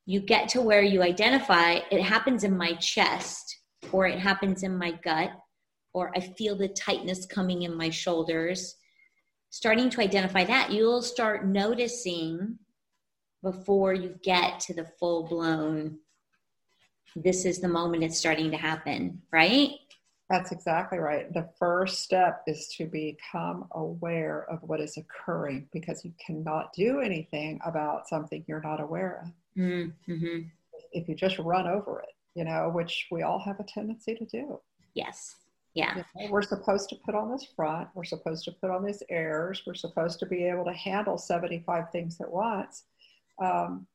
you 0.05 0.21
get 0.21 0.49
to 0.49 0.61
where 0.61 0.83
you 0.83 1.03
identify 1.03 1.79
it 1.91 2.03
happens 2.03 2.45
in 2.45 2.57
my 2.57 2.75
chest 2.75 3.59
or 3.93 4.07
it 4.07 4.19
happens 4.19 4.63
in 4.63 4.77
my 4.77 4.93
gut 5.05 5.31
or 5.95 6.11
I 6.17 6.21
feel 6.21 6.57
the 6.57 6.69
tightness 6.69 7.27
coming 7.27 7.63
in 7.63 7.77
my 7.77 7.91
shoulders. 7.91 8.77
starting 9.51 9.91
to 9.91 10.01
identify 10.01 10.45
that, 10.45 10.73
you'll 10.73 11.03
start 11.03 11.47
noticing 11.47 12.59
before 13.43 13.93
you 13.93 14.19
get 14.23 14.61
to 14.61 14.73
the 14.73 14.87
full 14.99 15.29
blown, 15.29 15.99
this 17.17 17.45
is 17.45 17.61
the 17.61 17.69
moment 17.69 18.03
it's 18.03 18.17
starting 18.17 18.51
to 18.51 18.57
happen, 18.57 19.21
right? 19.31 19.73
That's 20.33 20.51
exactly 20.51 20.97
right. 20.97 21.31
The 21.31 21.47
first 21.59 22.01
step 22.01 22.43
is 22.47 22.67
to 22.79 22.87
become 22.87 23.67
aware 23.73 24.47
of 24.49 24.63
what 24.63 24.81
is 24.81 24.97
occurring 24.97 25.69
because 25.75 26.07
you 26.07 26.13
cannot 26.25 26.73
do 26.73 27.01
anything 27.01 27.61
about 27.67 28.09
something 28.09 28.43
you're 28.49 28.63
not 28.63 28.81
aware 28.81 29.27
of. 29.27 29.63
Mm-hmm. 29.63 30.39
If 30.93 31.07
you 31.07 31.15
just 31.15 31.39
run 31.39 31.67
over 31.67 32.01
it, 32.01 32.15
you 32.35 32.45
know, 32.45 32.71
which 32.75 33.09
we 33.11 33.21
all 33.21 33.41
have 33.41 33.61
a 33.61 33.65
tendency 33.65 34.15
to 34.15 34.25
do. 34.25 34.59
Yes. 34.95 35.37
Yeah. 35.75 35.97
You 35.97 36.05
know, 36.25 36.31
we're 36.31 36.41
supposed 36.41 36.89
to 36.89 36.97
put 37.05 37.15
on 37.15 37.31
this 37.31 37.47
front. 37.55 37.89
We're 37.95 38.05
supposed 38.05 38.47
to 38.47 38.53
put 38.53 38.71
on 38.71 38.83
these 38.83 39.03
airs. 39.11 39.63
We're 39.67 39.75
supposed 39.75 40.19
to 40.21 40.27
be 40.27 40.45
able 40.45 40.65
to 40.65 40.73
handle 40.73 41.19
75 41.19 41.93
things 41.93 42.23
at 42.23 42.31
once. 42.33 42.85
Um, 43.39 43.87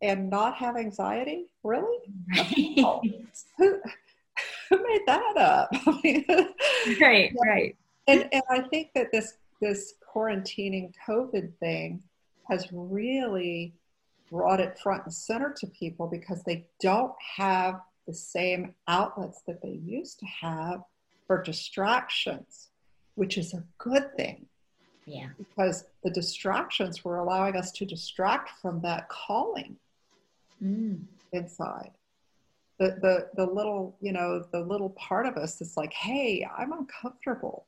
and 0.00 0.30
not 0.30 0.54
have 0.54 0.76
anxiety? 0.76 1.46
Really? 1.64 1.98
Right. 2.36 3.00
Who, 3.58 3.80
who 4.68 4.82
made 4.82 5.02
that 5.06 5.36
up? 5.36 5.72
right, 7.00 7.32
right. 7.44 7.76
And, 8.06 8.28
and 8.32 8.42
I 8.50 8.60
think 8.68 8.90
that 8.94 9.10
this, 9.12 9.34
this 9.60 9.94
quarantining 10.14 10.92
COVID 11.08 11.52
thing 11.58 12.02
has 12.48 12.68
really 12.72 13.72
brought 14.30 14.60
it 14.60 14.78
front 14.78 15.04
and 15.04 15.12
center 15.12 15.54
to 15.58 15.66
people 15.68 16.06
because 16.06 16.42
they 16.42 16.66
don't 16.80 17.14
have 17.36 17.80
the 18.06 18.14
same 18.14 18.74
outlets 18.88 19.42
that 19.46 19.62
they 19.62 19.80
used 19.84 20.18
to 20.20 20.26
have 20.26 20.82
for 21.26 21.42
distractions, 21.42 22.68
which 23.14 23.38
is 23.38 23.54
a 23.54 23.64
good 23.78 24.14
thing. 24.16 24.46
Yeah. 25.06 25.28
Because 25.38 25.84
the 26.02 26.10
distractions 26.10 27.04
were 27.04 27.18
allowing 27.18 27.56
us 27.56 27.72
to 27.72 27.84
distract 27.84 28.50
from 28.60 28.80
that 28.82 29.08
calling 29.08 29.76
mm. 30.62 31.00
inside. 31.32 31.90
The, 32.78 32.96
the 33.00 33.28
the 33.36 33.46
little, 33.46 33.96
you 34.00 34.12
know, 34.12 34.44
the 34.52 34.60
little 34.60 34.90
part 34.90 35.26
of 35.26 35.36
us 35.36 35.56
that's 35.56 35.76
like, 35.76 35.92
hey, 35.92 36.46
I'm 36.56 36.72
uncomfortable. 36.72 37.66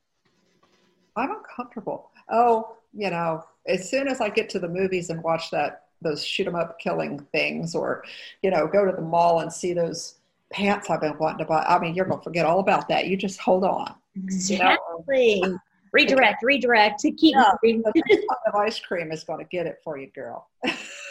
I'm 1.17 1.31
uncomfortable. 1.31 2.11
Oh, 2.29 2.77
you 2.93 3.11
know, 3.11 3.45
as 3.67 3.89
soon 3.89 4.09
as 4.09 4.21
I 4.21 4.29
get 4.29 4.49
to 4.51 4.59
the 4.59 4.69
movies 4.69 5.11
and 5.11 5.23
watch 5.23 5.51
that 5.51 5.85
those 6.03 6.25
shoot 6.25 6.47
'em 6.47 6.55
up 6.55 6.79
killing 6.79 7.21
things, 7.33 7.75
or 7.75 8.05
you 8.43 8.51
know, 8.51 8.67
go 8.67 8.85
to 8.85 8.93
the 8.93 9.03
mall 9.03 9.41
and 9.41 9.53
see 9.53 9.73
those 9.73 10.17
pants 10.51 10.91
I've 10.91 11.01
been 11.01 11.17
wanting 11.19 11.39
to 11.39 11.45
buy. 11.45 11.63
I 11.63 11.79
mean, 11.79 11.95
you're 11.95 12.07
gonna 12.07 12.23
forget 12.23 12.45
all 12.45 12.61
about 12.61 12.89
that. 12.89 13.07
You 13.07 13.17
just 13.17 13.39
hold 13.41 13.65
on. 13.65 13.95
Exactly. 14.17 15.37
You 15.37 15.49
know? 15.49 15.59
redirect, 15.97 16.43
redirect 16.43 17.01
to 17.01 17.11
keep 17.11 17.35
yeah, 17.35 17.53
moving. 17.63 17.83
the 17.95 18.37
of 18.47 18.55
ice 18.55 18.79
cream 18.79 19.13
is 19.13 19.25
going 19.25 19.39
to 19.39 19.45
get 19.45 19.67
it 19.67 19.81
for 19.83 19.99
you, 19.99 20.09
girl. 20.09 20.49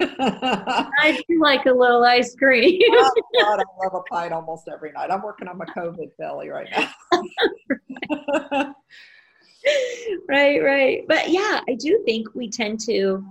I 0.00 1.20
do 1.28 1.40
like 1.40 1.66
a 1.66 1.72
little 1.72 2.04
ice 2.04 2.34
cream. 2.36 2.80
oh, 2.90 3.12
God, 3.40 3.60
I 3.80 3.84
love 3.84 3.94
a 3.94 4.02
pint 4.02 4.32
almost 4.32 4.68
every 4.72 4.92
night. 4.92 5.10
I'm 5.10 5.22
working 5.22 5.48
on 5.48 5.58
my 5.58 5.64
COVID 5.66 6.10
belly 6.18 6.48
right 6.48 6.68
now. 6.70 6.90
right, 10.28 10.62
right. 10.62 11.04
But 11.08 11.30
yeah, 11.30 11.60
I 11.68 11.74
do 11.74 12.02
think 12.04 12.34
we 12.34 12.48
tend 12.48 12.80
to 12.80 13.24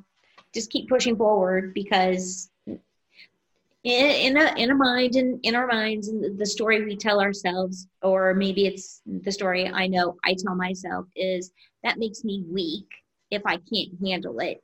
just 0.53 0.69
keep 0.69 0.89
pushing 0.89 1.15
forward 1.15 1.73
because 1.73 2.49
in, 2.67 4.36
in 4.36 4.38
a 4.38 4.53
in 4.58 4.71
a 4.71 4.75
mind 4.75 5.15
and 5.15 5.39
in 5.43 5.56
our 5.56 5.67
minds 5.67 6.10
and 6.10 6.38
the 6.38 6.45
story 6.45 6.84
we 6.84 6.95
tell 6.95 7.21
ourselves 7.21 7.88
or 8.01 8.34
maybe 8.34 8.65
it's 8.65 9.01
the 9.06 9.32
story 9.32 9.69
i 9.69 9.88
know 9.88 10.17
i 10.25 10.36
tell 10.38 10.56
myself 10.56 11.06
is 11.15 11.51
that 11.84 11.97
makes 11.97 12.23
me 12.23 12.43
weak 12.49 12.88
if 13.32 13.41
i 13.45 13.58
can't 13.71 13.91
handle 14.03 14.39
it 14.39 14.62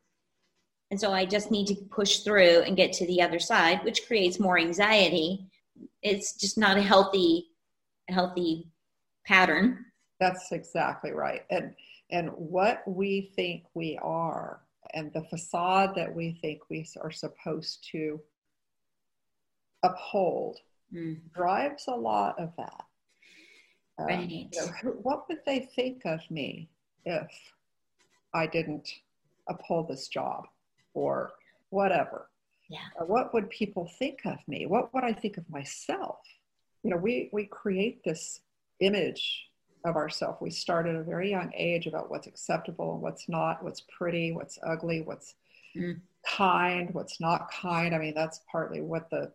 and 0.94 1.02
so 1.02 1.12
i 1.12 1.26
just 1.26 1.50
need 1.50 1.66
to 1.66 1.76
push 1.90 2.20
through 2.20 2.62
and 2.62 2.78
get 2.78 2.94
to 2.94 3.08
the 3.08 3.20
other 3.20 3.40
side 3.40 3.84
which 3.84 4.06
creates 4.06 4.40
more 4.40 4.60
anxiety 4.60 5.44
it's 6.04 6.36
just 6.38 6.56
not 6.56 6.78
a 6.78 6.82
healthy 6.84 7.48
healthy 8.10 8.68
pattern 9.26 9.84
that's 10.20 10.52
exactly 10.52 11.10
right 11.10 11.46
and 11.50 11.74
and 12.12 12.30
what 12.36 12.84
we 12.86 13.32
think 13.36 13.64
we 13.74 13.98
are 14.04 14.62
and 14.94 15.12
the 15.14 15.24
facade 15.24 15.96
that 15.96 16.14
we 16.14 16.38
think 16.44 16.60
we 16.70 16.86
are 17.02 17.10
supposed 17.10 17.84
to 17.92 18.22
uphold 19.82 20.60
mm. 20.94 21.18
drives 21.34 21.86
a 21.88 21.96
lot 21.96 22.40
of 22.40 22.52
that. 22.58 22.86
Um, 23.98 24.06
right. 24.06 24.30
You 24.30 24.50
know, 24.56 24.92
what 25.02 25.28
would 25.28 25.40
they 25.46 25.70
think 25.76 26.04
of 26.06 26.20
me 26.30 26.70
if 27.06 27.30
I 28.34 28.46
didn't 28.48 28.90
uphold 29.48 29.88
this 29.88 30.08
job 30.08 30.46
or 30.94 31.34
whatever? 31.70 32.30
Yeah. 32.70 32.80
Or 33.00 33.06
what 33.06 33.34
would 33.34 33.50
people 33.50 33.92
think 34.00 34.20
of 34.26 34.38
me? 34.48 34.66
What 34.66 34.94
would 34.94 35.04
I 35.04 35.14
think 35.14 35.38
of 35.38 35.50
myself? 35.50 36.20
You 36.84 36.92
know, 36.92 36.98
we, 36.98 37.30
we 37.32 37.46
create 37.46 38.04
this 38.04 38.42
image 38.80 39.48
of 39.86 39.96
ourselves. 39.96 40.38
We 40.42 40.50
start 40.50 40.88
at 40.88 40.96
a 40.96 41.04
very 41.04 41.30
young 41.30 41.52
age 41.56 41.88
about 41.88 42.10
what's 42.10 42.28
acceptable 42.28 42.94
and 42.94 43.02
what's 43.02 43.28
not, 43.28 43.64
what's 43.64 43.82
pretty, 43.82 44.32
what's 44.32 44.58
ugly, 44.64 45.02
what's 45.02 45.36
mm. 45.76 46.00
kind, 46.26 46.90
what's 46.94 47.20
not 47.20 47.52
kind. 47.52 47.94
I 47.94 47.98
mean, 48.00 48.14
that's 48.16 48.42
partly 48.52 48.82
what 48.82 49.10
the 49.10 49.32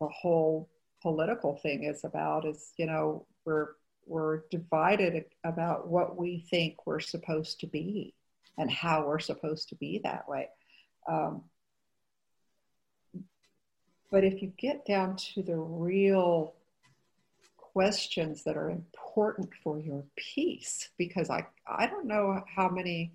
the 0.00 0.08
whole 0.08 0.68
political 1.02 1.56
thing 1.56 1.84
is 1.84 2.04
about 2.04 2.46
is 2.46 2.72
you 2.76 2.86
know 2.86 3.26
we're 3.44 3.68
we're 4.06 4.42
divided 4.50 5.24
about 5.44 5.88
what 5.88 6.16
we 6.16 6.44
think 6.50 6.86
we're 6.86 7.00
supposed 7.00 7.60
to 7.60 7.66
be 7.66 8.14
and 8.58 8.70
how 8.70 9.06
we're 9.06 9.18
supposed 9.20 9.68
to 9.68 9.74
be 9.76 10.00
that 10.02 10.28
way 10.28 10.48
um, 11.08 11.42
but 14.10 14.24
if 14.24 14.42
you 14.42 14.52
get 14.58 14.84
down 14.86 15.16
to 15.16 15.42
the 15.42 15.56
real 15.56 16.54
questions 17.56 18.42
that 18.42 18.56
are 18.56 18.70
important 18.70 19.48
for 19.62 19.78
your 19.78 20.02
peace 20.16 20.90
because 20.98 21.30
i 21.30 21.44
i 21.68 21.86
don't 21.86 22.06
know 22.06 22.42
how 22.54 22.68
many 22.68 23.12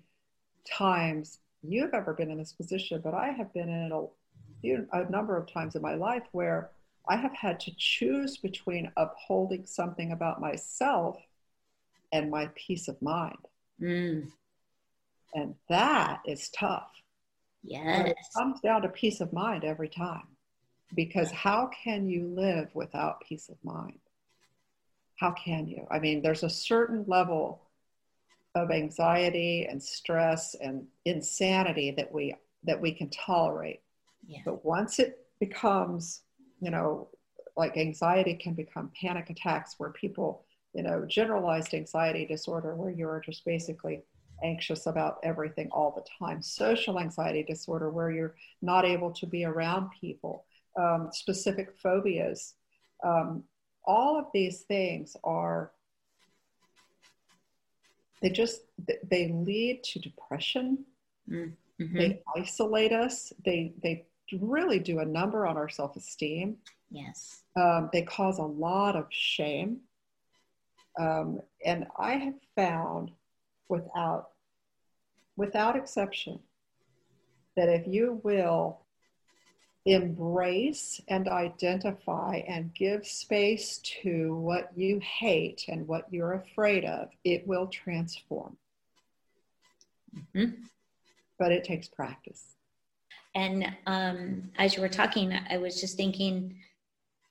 times 0.64 1.40
you've 1.62 1.92
ever 1.92 2.14
been 2.14 2.30
in 2.30 2.38
this 2.38 2.52
position 2.52 3.00
but 3.04 3.12
i 3.12 3.28
have 3.28 3.52
been 3.52 3.68
in 3.68 3.92
a, 3.92 4.98
a 4.98 5.10
number 5.10 5.36
of 5.36 5.50
times 5.52 5.74
in 5.74 5.82
my 5.82 5.94
life 5.94 6.22
where 6.32 6.70
I 7.08 7.16
have 7.16 7.34
had 7.34 7.60
to 7.60 7.72
choose 7.76 8.36
between 8.36 8.90
upholding 8.96 9.64
something 9.64 10.12
about 10.12 10.40
myself 10.40 11.16
and 12.12 12.30
my 12.30 12.50
peace 12.54 12.88
of 12.88 13.00
mind. 13.00 13.38
Mm. 13.80 14.30
And 15.34 15.54
that 15.68 16.20
is 16.26 16.48
tough. 16.48 16.90
Yes. 17.66 18.10
it 18.10 18.16
comes 18.36 18.60
down 18.60 18.82
to 18.82 18.88
peace 18.88 19.20
of 19.20 19.32
mind 19.32 19.64
every 19.64 19.88
time. 19.88 20.28
Because 20.94 21.30
how 21.32 21.68
can 21.82 22.08
you 22.08 22.28
live 22.28 22.68
without 22.74 23.20
peace 23.20 23.48
of 23.48 23.56
mind? 23.64 23.98
How 25.16 25.32
can 25.32 25.66
you? 25.66 25.86
I 25.90 25.98
mean, 25.98 26.22
there's 26.22 26.44
a 26.44 26.50
certain 26.50 27.04
level 27.08 27.62
of 28.54 28.70
anxiety 28.70 29.66
and 29.68 29.82
stress 29.82 30.54
and 30.54 30.86
insanity 31.04 31.90
that 31.92 32.12
we 32.12 32.34
that 32.64 32.80
we 32.80 32.92
can 32.92 33.10
tolerate. 33.10 33.80
Yeah. 34.26 34.40
But 34.44 34.64
once 34.64 34.98
it 34.98 35.26
becomes 35.40 36.22
you 36.60 36.70
know, 36.70 37.08
like 37.56 37.76
anxiety 37.76 38.34
can 38.34 38.54
become 38.54 38.90
panic 39.00 39.30
attacks 39.30 39.74
where 39.78 39.90
people, 39.90 40.44
you 40.74 40.82
know, 40.82 41.04
generalized 41.06 41.74
anxiety 41.74 42.26
disorder 42.26 42.74
where 42.74 42.90
you're 42.90 43.22
just 43.24 43.44
basically 43.44 44.02
anxious 44.42 44.86
about 44.86 45.18
everything 45.22 45.68
all 45.72 45.92
the 45.92 46.04
time, 46.18 46.42
social 46.42 46.98
anxiety 46.98 47.42
disorder 47.42 47.90
where 47.90 48.10
you're 48.10 48.34
not 48.62 48.84
able 48.84 49.10
to 49.12 49.26
be 49.26 49.44
around 49.44 49.90
people, 50.00 50.44
um, 50.78 51.08
specific 51.12 51.76
phobias. 51.78 52.54
Um, 53.04 53.44
all 53.84 54.18
of 54.18 54.26
these 54.34 54.62
things 54.62 55.16
are 55.24 55.72
they 58.20 58.30
just 58.30 58.62
they 59.08 59.28
lead 59.28 59.84
to 59.84 60.00
depression 60.00 60.84
mm-hmm. 61.30 61.96
they 61.96 62.20
isolate 62.34 62.92
us 62.92 63.32
they 63.44 63.72
they 63.82 64.06
really 64.32 64.78
do 64.78 65.00
a 65.00 65.04
number 65.04 65.46
on 65.46 65.56
our 65.56 65.68
self 65.68 65.96
esteem. 65.96 66.56
Yes. 66.90 67.42
Um, 67.56 67.90
they 67.92 68.02
cause 68.02 68.38
a 68.38 68.42
lot 68.42 68.96
of 68.96 69.06
shame. 69.10 69.78
Um, 70.98 71.40
and 71.64 71.86
I 71.98 72.12
have 72.14 72.34
found 72.54 73.10
without, 73.68 74.30
without 75.36 75.76
exception 75.76 76.40
that 77.56 77.68
if 77.68 77.86
you 77.86 78.20
will 78.22 78.80
embrace 79.86 81.00
and 81.08 81.28
identify 81.28 82.42
and 82.48 82.74
give 82.74 83.06
space 83.06 83.78
to 83.78 84.34
what 84.36 84.70
you 84.76 85.00
hate 85.00 85.64
and 85.68 85.86
what 85.86 86.06
you're 86.10 86.34
afraid 86.34 86.84
of, 86.84 87.08
it 87.24 87.46
will 87.46 87.68
transform. 87.68 88.56
Mm-hmm. 90.34 90.62
But 91.38 91.52
it 91.52 91.64
takes 91.64 91.88
practice. 91.88 92.56
And 93.34 93.70
um, 93.86 94.50
as 94.58 94.74
you 94.74 94.82
were 94.82 94.88
talking, 94.88 95.32
I 95.50 95.58
was 95.58 95.80
just 95.80 95.96
thinking 95.96 96.58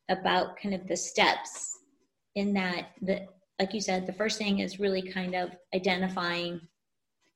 about 0.08 0.58
kind 0.58 0.76
of 0.76 0.88
the 0.88 0.96
steps 0.96 1.80
in 2.36 2.54
that, 2.54 2.92
the, 3.02 3.28
like 3.60 3.74
you 3.74 3.82
said, 3.82 4.06
the 4.06 4.14
first 4.14 4.38
thing 4.38 4.60
is 4.60 4.80
really 4.80 5.02
kind 5.02 5.36
of 5.36 5.52
identifying 5.74 6.62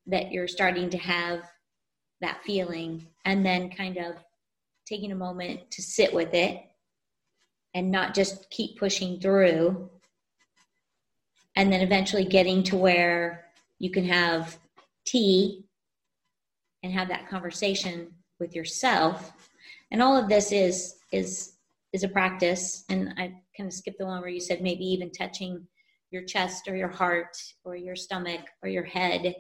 that 0.08 0.32
you're 0.32 0.48
starting 0.48 0.90
to 0.90 0.98
have 0.98 1.44
that 2.22 2.44
feeling 2.44 3.08
and 3.26 3.46
then 3.46 3.70
kind 3.70 3.98
of 3.98 4.16
taking 4.86 5.12
a 5.12 5.16
moment 5.16 5.72
to 5.72 5.82
sit 5.82 6.14
with 6.14 6.34
it 6.34 6.62
and 7.74 7.92
not 7.92 8.14
just 8.14 8.50
keep 8.50 8.78
pushing 8.78 9.20
through 9.20 9.90
and 11.56 11.72
then 11.72 11.82
eventually 11.82 12.26
getting 12.26 12.64
to 12.64 12.76
where 12.76 13.46
you 13.78 13.92
can 13.92 14.06
have 14.06 14.58
tea 15.06 15.66
and 16.84 16.94
have 16.94 17.10
that 17.10 17.30
conversation 17.30 18.08
with 18.40 18.56
yourself. 18.56 19.34
And 19.92 20.02
all 20.02 20.18
of 20.18 20.30
this 20.30 20.52
is 20.52 20.96
is 21.12 21.54
is 21.92 22.04
a 22.04 22.08
practice. 22.08 22.86
And 22.90 23.14
i 23.18 23.34
kind 23.58 23.68
of 23.68 23.74
skipped 23.74 24.00
the 24.00 24.06
one 24.06 24.22
where 24.22 24.30
you 24.30 24.40
said 24.40 24.62
maybe 24.62 24.86
even 24.86 25.12
touching 25.12 25.68
your 26.12 26.24
chest 26.24 26.68
or 26.68 26.76
your 26.76 26.90
heart 26.90 27.38
or 27.64 27.76
your 27.76 27.96
stomach 27.96 28.42
or 28.64 28.70
your 28.70 28.84
head 28.84 29.36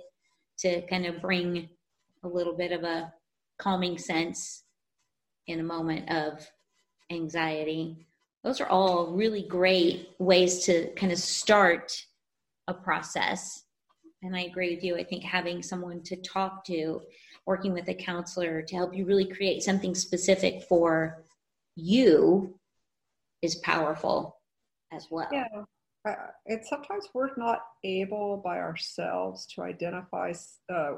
to 0.59 0.81
kind 0.87 1.05
of 1.05 1.21
bring 1.21 1.69
a 2.23 2.27
little 2.27 2.55
bit 2.55 2.71
of 2.71 2.83
a 2.83 3.11
calming 3.57 3.97
sense 3.97 4.63
in 5.47 5.59
a 5.59 5.63
moment 5.63 6.09
of 6.09 6.45
anxiety 7.11 8.07
those 8.43 8.61
are 8.61 8.69
all 8.69 9.11
really 9.13 9.41
great 9.41 10.09
ways 10.19 10.65
to 10.65 10.93
kind 10.93 11.11
of 11.11 11.17
start 11.17 12.05
a 12.67 12.73
process 12.73 13.63
and 14.21 14.35
i 14.35 14.41
agree 14.41 14.75
with 14.75 14.83
you 14.83 14.95
i 14.95 15.03
think 15.03 15.23
having 15.23 15.63
someone 15.63 16.01
to 16.03 16.15
talk 16.17 16.63
to 16.63 17.01
working 17.45 17.73
with 17.73 17.87
a 17.87 17.93
counselor 17.93 18.61
to 18.61 18.75
help 18.75 18.95
you 18.95 19.05
really 19.05 19.25
create 19.25 19.63
something 19.63 19.95
specific 19.95 20.63
for 20.69 21.25
you 21.75 22.59
is 23.41 23.55
powerful 23.55 24.37
as 24.91 25.07
well. 25.09 25.29
Yeah. 25.31 25.45
Uh, 26.07 26.15
and 26.47 26.65
sometimes 26.65 27.09
we're 27.13 27.35
not 27.35 27.59
able 27.83 28.37
by 28.37 28.57
ourselves 28.57 29.45
to 29.47 29.61
identify 29.61 30.33
uh, 30.73 30.93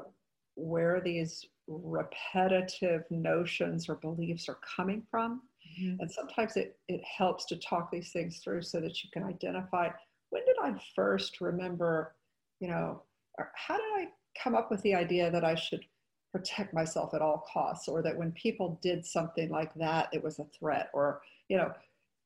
where 0.54 1.00
these 1.00 1.44
repetitive 1.66 3.02
notions 3.10 3.88
or 3.88 3.96
beliefs 3.96 4.48
are 4.48 4.58
coming 4.76 5.02
from. 5.10 5.42
Mm-hmm. 5.80 6.00
And 6.00 6.10
sometimes 6.10 6.56
it, 6.56 6.76
it 6.88 7.02
helps 7.04 7.46
to 7.46 7.56
talk 7.56 7.90
these 7.90 8.12
things 8.12 8.38
through 8.38 8.62
so 8.62 8.80
that 8.80 9.02
you 9.02 9.10
can 9.12 9.24
identify 9.24 9.88
when 10.30 10.44
did 10.46 10.56
I 10.62 10.72
first 10.96 11.40
remember, 11.40 12.14
you 12.58 12.68
know, 12.68 13.02
how 13.54 13.76
did 13.76 13.84
I 13.94 14.08
come 14.42 14.54
up 14.54 14.70
with 14.70 14.80
the 14.82 14.94
idea 14.94 15.30
that 15.30 15.44
I 15.44 15.54
should 15.54 15.84
protect 16.32 16.72
myself 16.72 17.12
at 17.12 17.20
all 17.20 17.44
costs 17.52 17.86
or 17.86 18.02
that 18.02 18.16
when 18.16 18.32
people 18.32 18.78
did 18.82 19.04
something 19.04 19.50
like 19.50 19.72
that 19.74 20.08
it 20.12 20.24
was 20.24 20.38
a 20.38 20.46
threat 20.58 20.88
or 20.94 21.20
you 21.48 21.58
know 21.58 21.70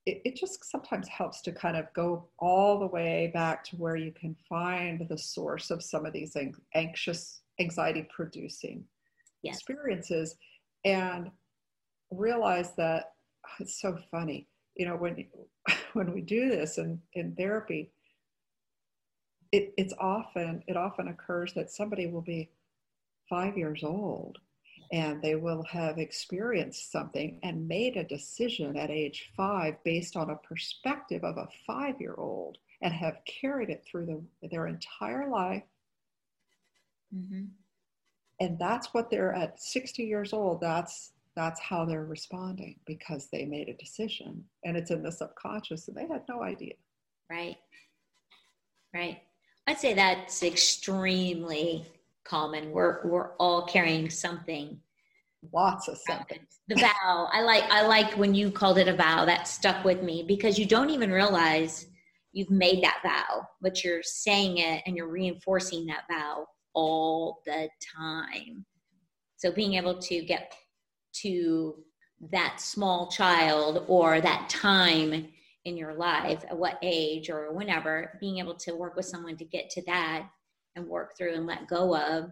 it, 0.07 0.23
it 0.25 0.37
just 0.37 0.65
sometimes 0.65 1.09
helps 1.09 1.43
to 1.43 1.53
kind 1.53 1.77
of 1.77 1.93
go 1.93 2.29
all 2.39 2.79
the 2.79 2.87
way 2.87 3.31
back 3.35 3.65
to 3.65 3.77
where 3.77 3.97
you 3.97 4.13
can 4.13 4.37
find 4.49 5.07
the 5.09 5.19
source 5.19 5.71
of 5.71 5.83
some 5.83 6.07
of 6.07 6.13
these 6.13 6.37
anxious 6.75 7.43
anxiety 7.61 8.09
producing 8.15 8.85
yes. 9.43 9.57
experiences 9.57 10.37
and 10.85 11.31
realize 12.11 12.75
that 12.77 13.13
oh, 13.47 13.53
it's 13.61 13.81
so 13.81 13.99
funny 14.11 14.47
you 14.77 14.87
know 14.87 14.97
when 14.97 15.25
when 15.95 16.13
we 16.13 16.21
do 16.21 16.49
this 16.49 16.79
in 16.79 17.01
in 17.15 17.35
therapy 17.35 17.91
it, 19.53 19.73
it's 19.77 19.95
often 19.99 20.63
it 20.69 20.77
often 20.77 21.09
occurs 21.09 21.53
that 21.55 21.71
somebody 21.71 22.07
will 22.07 22.23
be 22.23 22.51
five 23.29 23.57
years 23.57 23.83
old 23.83 24.39
and 24.93 25.21
they 25.23 25.35
will 25.35 25.63
have 25.65 25.99
experienced 25.99 26.93
something 26.93 27.39
and 27.43 27.69
made 27.69 27.97
a 27.97 28.05
decision 28.05 28.77
at 28.77 28.91
age 28.91 29.31
five 29.37 29.75
based 29.85 30.17
on 30.17 30.31
a 30.31 30.37
perspective 30.37 31.25
of 31.25 31.37
a 31.37 31.49
five 31.67 32.01
year 32.01 32.15
old 32.17 32.59
and 32.83 32.93
have 32.93 33.21
carried 33.27 33.71
it 33.71 33.85
through 33.91 34.07
the, 34.07 34.49
their 34.49 34.67
entire 34.67 35.29
life. 35.29 35.63
Mm-hmm. 37.15 37.45
And 38.41 38.59
that's 38.59 38.93
what 38.93 39.11
they're 39.11 39.35
at 39.35 39.61
60 39.61 40.03
years 40.03 40.33
old. 40.33 40.61
That's 40.61 41.13
that's 41.35 41.61
how 41.61 41.85
they're 41.85 42.05
responding 42.05 42.77
because 42.87 43.29
they 43.31 43.45
made 43.45 43.69
a 43.69 43.75
decision 43.75 44.43
and 44.65 44.75
it's 44.75 44.91
in 44.91 45.03
the 45.03 45.13
subconscious 45.13 45.87
and 45.87 45.97
they 45.97 46.07
had 46.07 46.23
no 46.31 46.43
idea. 46.43 46.73
Right. 47.31 47.57
Right. 48.95 49.21
I'd 49.67 49.79
say 49.79 49.93
that's 49.93 50.43
extremely 50.43 51.85
common. 52.29 52.71
We're 52.71 53.07
we're 53.07 53.33
all 53.37 53.67
carrying 53.67 54.11
something. 54.11 54.79
Lots 55.53 55.89
of 55.89 55.99
something. 56.07 56.41
The 56.69 56.77
vow. 56.77 57.29
I 57.33 57.43
like 57.43 57.65
I 57.71 57.87
like 57.87 58.17
when 58.17 58.35
you 58.35 58.51
called 58.51 58.79
it 58.79 58.89
a 58.89 58.97
vow. 58.97 59.25
That 59.25 59.49
stuck 59.49 59.85
with 59.85 60.03
me 60.03 60.25
because 60.27 60.59
you 60.59 60.67
don't 60.67 60.91
even 60.91 61.11
realize 61.11 61.87
you've 62.33 62.51
made 62.51 62.83
that 62.83 63.01
vow, 63.03 63.47
but 63.63 63.83
you're 63.83 64.03
saying 64.03 64.59
it 64.59 64.83
and 64.87 64.97
you're 64.97 65.09
reinforcing 65.09 65.87
that 65.87 66.05
vow 66.11 66.47
all 66.75 67.41
the 67.47 67.69
time. 67.97 68.65
So 69.37 69.53
being 69.53 69.75
able 69.75 69.99
to 69.99 70.23
get 70.23 70.53
to 71.23 71.77
that 72.31 72.61
small 72.61 73.09
child 73.11 73.85
or 73.89 74.21
that 74.21 74.49
time 74.49 75.29
in 75.65 75.77
your 75.77 75.95
life, 75.95 76.45
at 76.49 76.57
what 76.57 76.79
age 76.83 77.29
or 77.29 77.53
whenever, 77.53 78.17
being 78.21 78.39
able 78.39 78.55
to 78.55 78.77
work 78.77 78.97
with 78.97 79.07
someone 79.07 79.37
to 79.37 79.45
get 79.45 79.69
to 79.71 79.83
that 79.87 80.29
and 80.77 80.87
work 80.87 81.17
through 81.17 81.35
and 81.35 81.47
let 81.47 81.67
go 81.67 81.97
of 81.97 82.31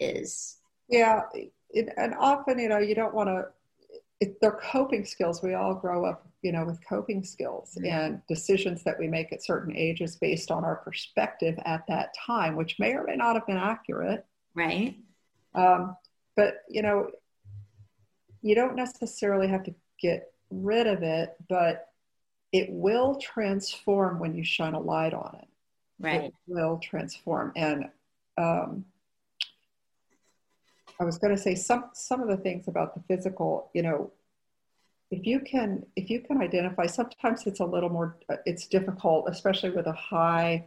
is 0.00 0.58
yeah 0.88 1.22
it, 1.70 1.88
and 1.96 2.14
often 2.18 2.58
you 2.58 2.68
know 2.68 2.78
you 2.78 2.94
don't 2.94 3.14
want 3.14 3.28
to 3.28 3.44
they're 4.40 4.52
coping 4.52 5.04
skills. 5.04 5.42
We 5.42 5.54
all 5.54 5.74
grow 5.74 6.04
up 6.04 6.26
you 6.42 6.52
know 6.52 6.64
with 6.64 6.78
coping 6.86 7.24
skills 7.24 7.76
mm-hmm. 7.76 7.86
and 7.86 8.22
decisions 8.28 8.82
that 8.84 8.98
we 8.98 9.08
make 9.08 9.32
at 9.32 9.44
certain 9.44 9.76
ages 9.76 10.16
based 10.16 10.50
on 10.50 10.64
our 10.64 10.76
perspective 10.76 11.58
at 11.64 11.86
that 11.88 12.14
time 12.26 12.56
which 12.56 12.78
may 12.78 12.92
or 12.92 13.04
may 13.04 13.16
not 13.16 13.34
have 13.34 13.46
been 13.46 13.56
accurate. 13.56 14.24
Right. 14.54 14.96
Um, 15.54 15.96
but 16.36 16.62
you 16.68 16.82
know 16.82 17.10
you 18.42 18.54
don't 18.54 18.76
necessarily 18.76 19.48
have 19.48 19.62
to 19.64 19.74
get 20.00 20.32
rid 20.50 20.86
of 20.86 21.02
it 21.02 21.34
but 21.48 21.88
it 22.52 22.68
will 22.70 23.16
transform 23.16 24.18
when 24.18 24.34
you 24.34 24.44
shine 24.44 24.74
a 24.74 24.80
light 24.80 25.14
on 25.14 25.36
it 25.40 25.48
right. 25.98 26.32
will 26.46 26.78
transform. 26.78 27.52
And 27.56 27.86
um, 28.36 28.84
i 31.00 31.04
was 31.04 31.18
going 31.18 31.34
to 31.34 31.40
say 31.40 31.56
some 31.56 31.90
some 31.92 32.20
of 32.20 32.28
the 32.28 32.36
things 32.36 32.68
about 32.68 32.94
the 32.94 33.02
physical 33.08 33.68
you 33.74 33.82
know 33.82 34.12
if 35.10 35.26
you 35.26 35.40
can 35.40 35.84
if 35.96 36.08
you 36.08 36.20
can 36.20 36.40
identify 36.40 36.86
sometimes 36.86 37.46
it's 37.46 37.58
a 37.58 37.64
little 37.64 37.88
more 37.88 38.16
it's 38.46 38.68
difficult 38.68 39.28
especially 39.28 39.70
with 39.70 39.86
a 39.86 39.92
high 39.92 40.64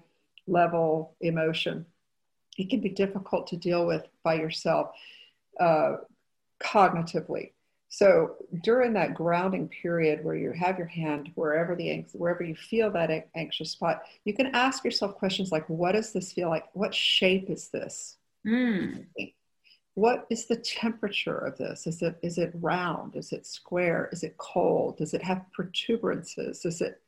level 0.47 1.15
emotion. 1.21 1.85
It 2.57 2.69
can 2.69 2.79
be 2.79 2.89
difficult 2.89 3.47
to 3.47 3.57
deal 3.57 3.85
with 3.85 4.07
by 4.23 4.35
yourself 4.35 4.91
uh, 5.59 5.97
cognitively 6.59 7.51
so 7.97 8.35
during 8.61 8.93
that 8.93 9.15
grounding 9.15 9.69
period 9.69 10.23
where 10.23 10.35
you 10.35 10.51
have 10.51 10.77
your 10.77 10.85
hand 10.85 11.31
wherever 11.33 11.75
the 11.75 12.05
wherever 12.13 12.43
you 12.43 12.55
feel 12.55 12.91
that 12.91 13.27
anxious 13.35 13.71
spot, 13.71 14.03
you 14.23 14.35
can 14.35 14.53
ask 14.53 14.85
yourself 14.85 15.15
questions 15.15 15.51
like, 15.51 15.67
"What 15.67 15.93
does 15.93 16.13
this 16.13 16.31
feel 16.31 16.49
like? 16.49 16.65
What 16.75 16.93
shape 16.93 17.49
is 17.49 17.69
this? 17.69 18.17
Mm. 18.45 19.07
What 19.95 20.27
is 20.29 20.45
the 20.45 20.57
temperature 20.57 21.39
of 21.39 21.57
this? 21.57 21.87
Is 21.87 22.03
it 22.03 22.19
is 22.21 22.37
it 22.37 22.51
round? 22.53 23.15
Is 23.15 23.33
it 23.33 23.47
square? 23.47 24.09
Is 24.11 24.21
it 24.21 24.37
cold? 24.37 24.99
Does 24.99 25.15
it 25.15 25.23
have 25.23 25.47
protuberances? 25.51 26.67
Is 26.67 26.81
it 26.81 27.01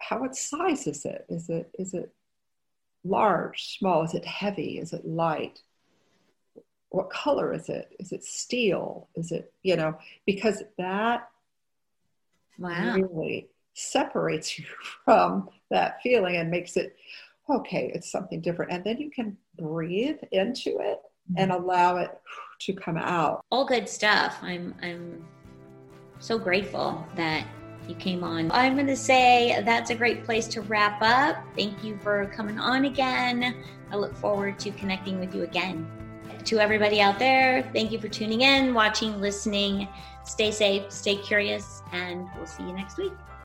how 0.00 0.20
what 0.20 0.36
size 0.36 0.86
is 0.86 1.04
it? 1.04 1.26
Is 1.28 1.48
it 1.48 1.68
is 1.80 1.94
it 1.94 2.14
large, 3.02 3.76
small? 3.76 4.04
Is 4.04 4.14
it 4.14 4.24
heavy? 4.24 4.78
Is 4.78 4.92
it 4.92 5.04
light? 5.04 5.62
What 6.90 7.10
color 7.10 7.52
is 7.52 7.68
it? 7.68 7.94
Is 7.98 8.12
it 8.12 8.24
steel? 8.24 9.08
Is 9.14 9.32
it, 9.32 9.52
you 9.62 9.76
know, 9.76 9.96
because 10.24 10.62
that 10.78 11.28
wow. 12.58 12.94
really 12.94 13.48
separates 13.74 14.58
you 14.58 14.64
from 15.04 15.48
that 15.70 16.00
feeling 16.02 16.36
and 16.36 16.50
makes 16.50 16.76
it, 16.76 16.96
okay, 17.50 17.90
it's 17.94 18.10
something 18.10 18.40
different. 18.40 18.72
And 18.72 18.84
then 18.84 18.98
you 18.98 19.10
can 19.10 19.36
breathe 19.58 20.18
into 20.32 20.78
it 20.80 21.00
mm-hmm. 21.30 21.38
and 21.38 21.52
allow 21.52 21.96
it 21.98 22.18
to 22.60 22.72
come 22.72 22.96
out. 22.96 23.44
All 23.50 23.66
good 23.66 23.88
stuff. 23.88 24.38
I'm, 24.42 24.74
I'm 24.82 25.24
so 26.18 26.38
grateful 26.38 27.06
that 27.16 27.46
you 27.88 27.94
came 27.96 28.24
on. 28.24 28.50
I'm 28.50 28.74
going 28.74 28.86
to 28.88 28.96
say 28.96 29.62
that's 29.64 29.90
a 29.90 29.94
great 29.94 30.24
place 30.24 30.48
to 30.48 30.62
wrap 30.62 31.00
up. 31.02 31.36
Thank 31.56 31.84
you 31.84 31.98
for 31.98 32.26
coming 32.34 32.58
on 32.58 32.86
again. 32.86 33.62
I 33.92 33.96
look 33.96 34.16
forward 34.16 34.58
to 34.60 34.70
connecting 34.72 35.20
with 35.20 35.34
you 35.34 35.44
again 35.44 35.86
to 36.46 36.58
everybody 36.58 37.00
out 37.00 37.18
there, 37.18 37.68
thank 37.72 37.90
you 37.90 37.98
for 37.98 38.08
tuning 38.08 38.42
in, 38.42 38.72
watching, 38.72 39.20
listening. 39.20 39.88
Stay 40.24 40.50
safe, 40.50 40.90
stay 40.90 41.16
curious, 41.16 41.82
and 41.92 42.28
we'll 42.36 42.46
see 42.46 42.62
you 42.62 42.72
next 42.72 42.98
week. 42.98 43.12